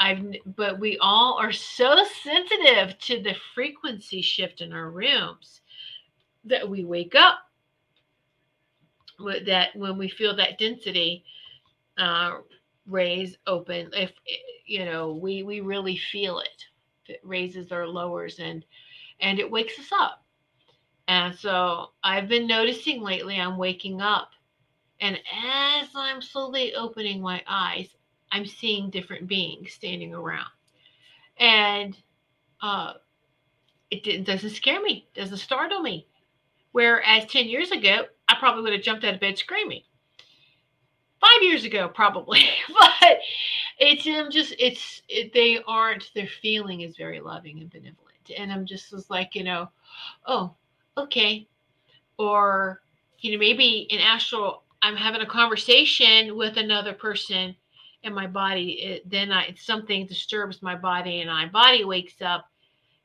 [0.00, 0.24] i've
[0.56, 5.60] but we all are so sensitive to the frequency shift in our rooms
[6.44, 7.38] that we wake up
[9.46, 11.24] that when we feel that density
[11.98, 12.38] uh
[12.86, 14.10] raise open if
[14.66, 16.64] you know we we really feel it
[17.06, 18.64] it raises or lowers and
[19.20, 20.24] and it wakes us up
[21.10, 24.30] and so I've been noticing lately I'm waking up.
[25.00, 27.88] And as I'm slowly opening my eyes,
[28.32, 30.50] I'm seeing different beings standing around.
[31.38, 31.96] And
[32.62, 32.94] uh,
[33.90, 36.06] it doesn't scare me, doesn't startle me.
[36.72, 39.82] Whereas 10 years ago, I probably would have jumped out of bed screaming.
[41.20, 42.44] Five years ago, probably.
[42.68, 43.18] but
[43.78, 48.30] it's um, just, it's, it, they aren't, their feeling is very loving and benevolent.
[48.36, 49.68] And I'm just was like, you know,
[50.26, 50.54] oh,
[50.96, 51.48] okay.
[52.18, 52.80] Or,
[53.18, 57.56] you know, maybe in astral, I'm having a conversation with another person
[58.02, 62.46] and my body, it, then I, something disturbs my body and my body wakes up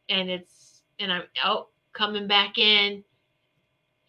[0.09, 3.03] and it's, and I'm out coming back in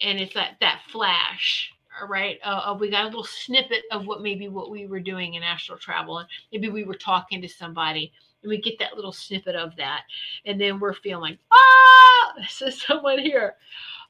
[0.03, 2.39] and it's that, that flash all right?
[2.45, 5.78] Uh, we got a little snippet of what maybe what we were doing in astral
[5.78, 8.12] travel and maybe we were talking to somebody
[8.43, 10.03] and we get that little snippet of that
[10.45, 13.55] and then we're feeling ah this is someone here.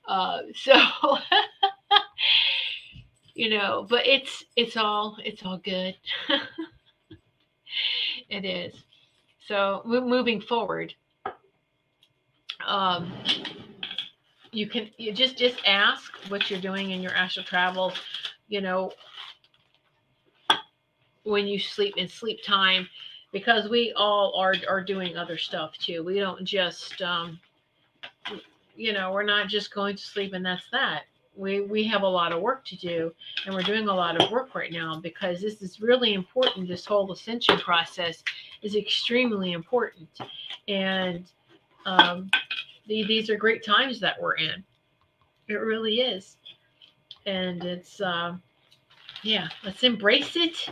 [0.09, 0.72] Uh, so
[3.37, 5.95] you know but it's it's all it's all good.
[8.28, 8.74] It is.
[9.47, 10.95] So moving forward
[12.66, 13.12] um
[14.51, 17.93] you can you just just ask what you're doing in your astral travel
[18.49, 18.91] you know
[21.24, 22.89] when you sleep in sleep time
[23.32, 26.03] because we all are are doing other stuff too.
[26.03, 27.39] We don't just um
[28.74, 31.03] you know we're not just going to sleep and that's that
[31.37, 33.12] we we have a lot of work to do
[33.45, 36.87] and we're doing a lot of work right now because this is really important this
[36.87, 38.22] whole ascension process
[38.62, 40.09] is extremely important
[40.68, 41.26] and
[41.84, 42.30] um
[42.87, 44.64] these are great times that we're in.
[45.49, 46.37] It really is.
[47.26, 48.37] And it's, uh,
[49.22, 50.70] yeah, let's embrace it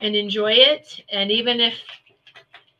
[0.00, 1.02] and enjoy it.
[1.10, 1.80] And even if,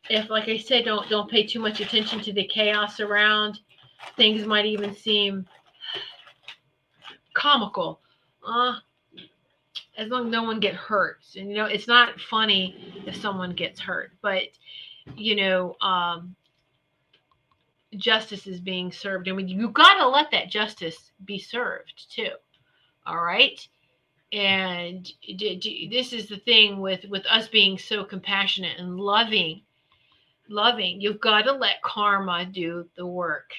[0.09, 3.59] if like I said, don't don't pay too much attention to the chaos around,
[4.15, 5.47] things might even seem
[7.35, 7.99] comical.
[8.45, 8.75] Uh,
[9.97, 11.19] as long as no one get hurt.
[11.37, 14.43] And you know, it's not funny if someone gets hurt, but
[15.15, 16.35] you know, um,
[17.97, 22.31] justice is being served and you got to let that justice be served too
[23.05, 23.67] all right
[24.31, 29.61] and this is the thing with with us being so compassionate and loving
[30.49, 33.51] loving you've got to let karma do the work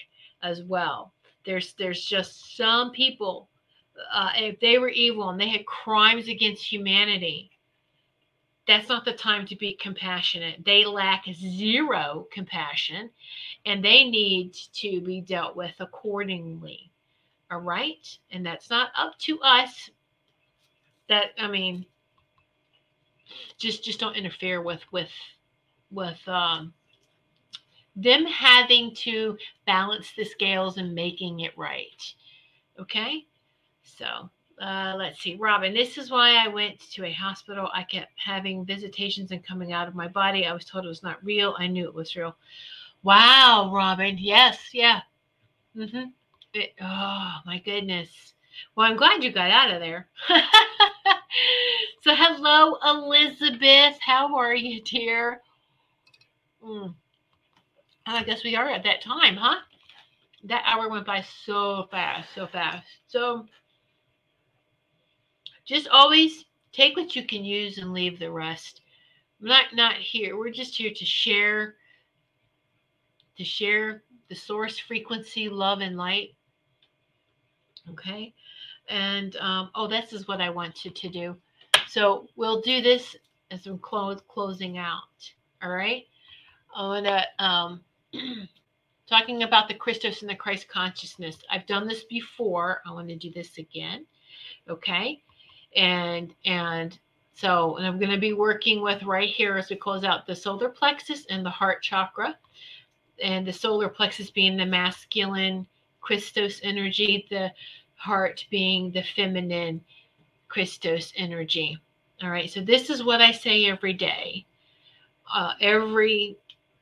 [0.42, 1.12] as well
[1.44, 3.48] there's there's just some people
[4.12, 7.50] uh, if they were evil and they had crimes against humanity
[8.66, 10.64] that's not the time to be compassionate.
[10.64, 13.10] They lack zero compassion
[13.64, 16.90] and they need to be dealt with accordingly.
[17.50, 18.06] All right?
[18.32, 19.90] And that's not up to us.
[21.08, 21.86] That I mean
[23.56, 25.10] just just don't interfere with with
[25.92, 26.74] with um
[27.94, 32.02] them having to balance the scales and making it right.
[32.80, 33.24] Okay?
[33.98, 34.30] So
[34.60, 37.68] uh, let's see, Robin, this is why I went to a hospital.
[37.74, 40.46] I kept having visitations and coming out of my body.
[40.46, 41.54] I was told it was not real.
[41.58, 42.36] I knew it was real.
[43.02, 44.16] Wow, Robin.
[44.18, 45.00] Yes, yeah.
[46.54, 48.08] It, oh, my goodness.
[48.74, 50.08] Well, I'm glad you got out of there.
[52.02, 53.98] so, hello, Elizabeth.
[54.00, 55.42] How are you, dear?
[56.64, 56.94] Mm.
[58.06, 59.60] I guess we are at that time, huh?
[60.44, 62.86] That hour went by so fast, so fast.
[63.08, 63.46] So,
[65.66, 68.82] just always take what you can use and leave the rest.
[69.40, 70.38] I'm not not here.
[70.38, 71.74] We're just here to share
[73.36, 76.30] to share the source frequency, love and light.
[77.90, 78.34] Okay?
[78.88, 81.36] And um, oh, this is what I wanted to do.
[81.88, 83.16] So we'll do this
[83.50, 85.02] as I'm closing out.
[85.62, 86.04] All right.
[86.74, 87.80] I want to um,
[89.06, 91.38] talking about the Christos and the Christ consciousness.
[91.50, 92.82] I've done this before.
[92.86, 94.06] I want to do this again.
[94.68, 95.22] Okay.
[95.74, 96.98] And and
[97.34, 100.36] so and I'm going to be working with right here as we close out the
[100.36, 102.36] solar plexus and the heart chakra.
[103.22, 105.66] And the solar plexus being the masculine
[106.00, 107.50] Christos energy, the
[107.94, 109.82] heart being the feminine
[110.48, 111.78] Christos energy.
[112.22, 112.50] All right.
[112.50, 114.46] So this is what I say every day.
[115.32, 116.36] Uh, every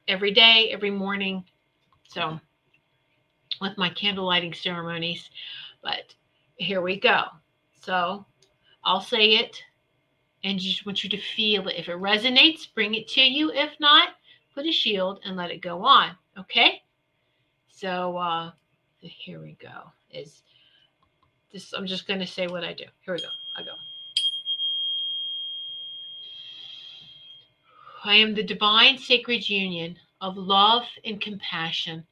[0.08, 1.44] every day, every morning,
[2.08, 2.38] so,
[3.60, 5.30] with my candle lighting ceremonies,
[5.82, 6.14] but
[6.56, 7.22] here we go.
[7.80, 8.26] So,
[8.84, 9.62] I'll say it
[10.42, 11.76] and just want you to feel it.
[11.76, 13.50] If it resonates, bring it to you.
[13.50, 14.10] If not,
[14.54, 16.10] put a shield and let it go on.
[16.38, 16.82] Okay?
[17.70, 18.52] So, uh,
[19.00, 19.90] here we go.
[20.10, 20.42] Is
[21.52, 22.84] this I'm just to say what I do.
[23.04, 23.28] Here we go.
[23.56, 23.72] I go.
[28.04, 32.04] I am the divine sacred union of love and compassion,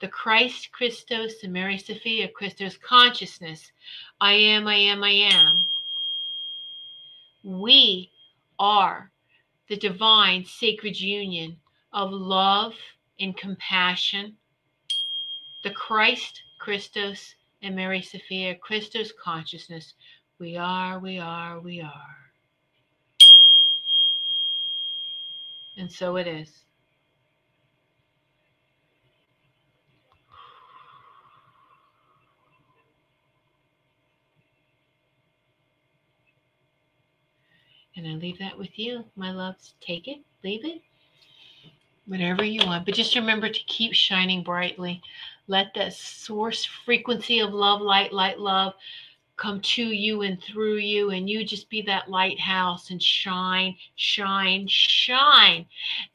[0.00, 3.70] the Christ Christos and Mary Sophia Christos consciousness.
[4.20, 5.66] I am, I am, I am.
[7.48, 8.12] We
[8.58, 9.10] are
[9.70, 11.56] the divine sacred union
[11.94, 12.74] of love
[13.18, 14.36] and compassion,
[15.64, 19.94] the Christ Christos and Mary Sophia Christos consciousness.
[20.38, 22.16] We are, we are, we are.
[25.78, 26.50] And so it is.
[37.98, 39.74] And I leave that with you, my loves.
[39.80, 40.80] Take it, leave it,
[42.06, 42.86] whatever you want.
[42.86, 45.02] But just remember to keep shining brightly.
[45.48, 48.74] Let that source frequency of love, light, light, love
[49.36, 51.10] come to you and through you.
[51.10, 55.66] And you just be that lighthouse and shine, shine, shine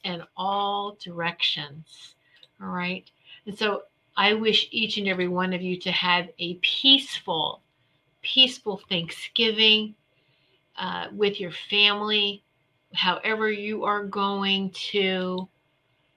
[0.06, 2.16] in all directions.
[2.62, 3.12] All right.
[3.46, 3.84] And so
[4.16, 7.62] I wish each and every one of you to have a peaceful,
[8.22, 9.96] peaceful Thanksgiving
[10.78, 12.44] uh, with your family,
[12.94, 15.48] however you are going to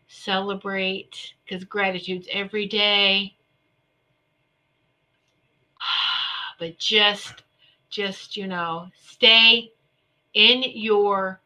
[0.08, 3.36] celebrate, because gratitude's every day.
[6.58, 7.42] But just,
[7.90, 9.72] just, you know, stay
[10.32, 11.42] in your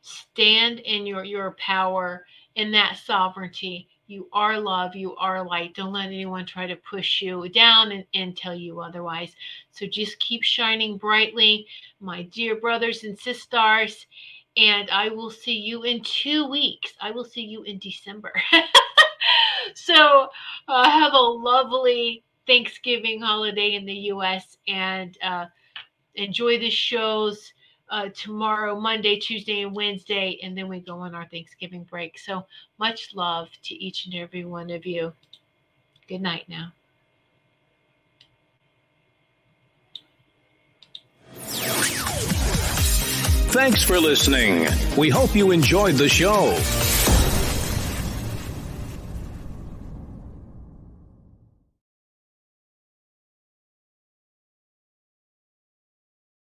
[0.00, 5.74] stand in your your power in that sovereignty you are love you are light.
[5.74, 9.34] Don't let anyone try to push you down and, and tell you otherwise.
[9.70, 11.66] So just keep shining brightly
[12.00, 14.06] my dear brothers and sisters
[14.58, 16.92] and i will see you in two weeks.
[17.00, 18.32] I will see you in december.
[19.74, 20.28] So
[20.68, 25.46] uh, have a lovely thanksgiving holiday in the us and uh,
[26.14, 27.52] enjoy the shows
[27.88, 32.18] uh, tomorrow, Monday, Tuesday, and Wednesday, and then we go on our Thanksgiving break.
[32.18, 32.46] So
[32.78, 35.12] much love to each and every one of you.
[36.08, 36.72] Good night now.
[43.56, 44.66] Thanks for listening.
[44.98, 46.54] We hope you enjoyed the show.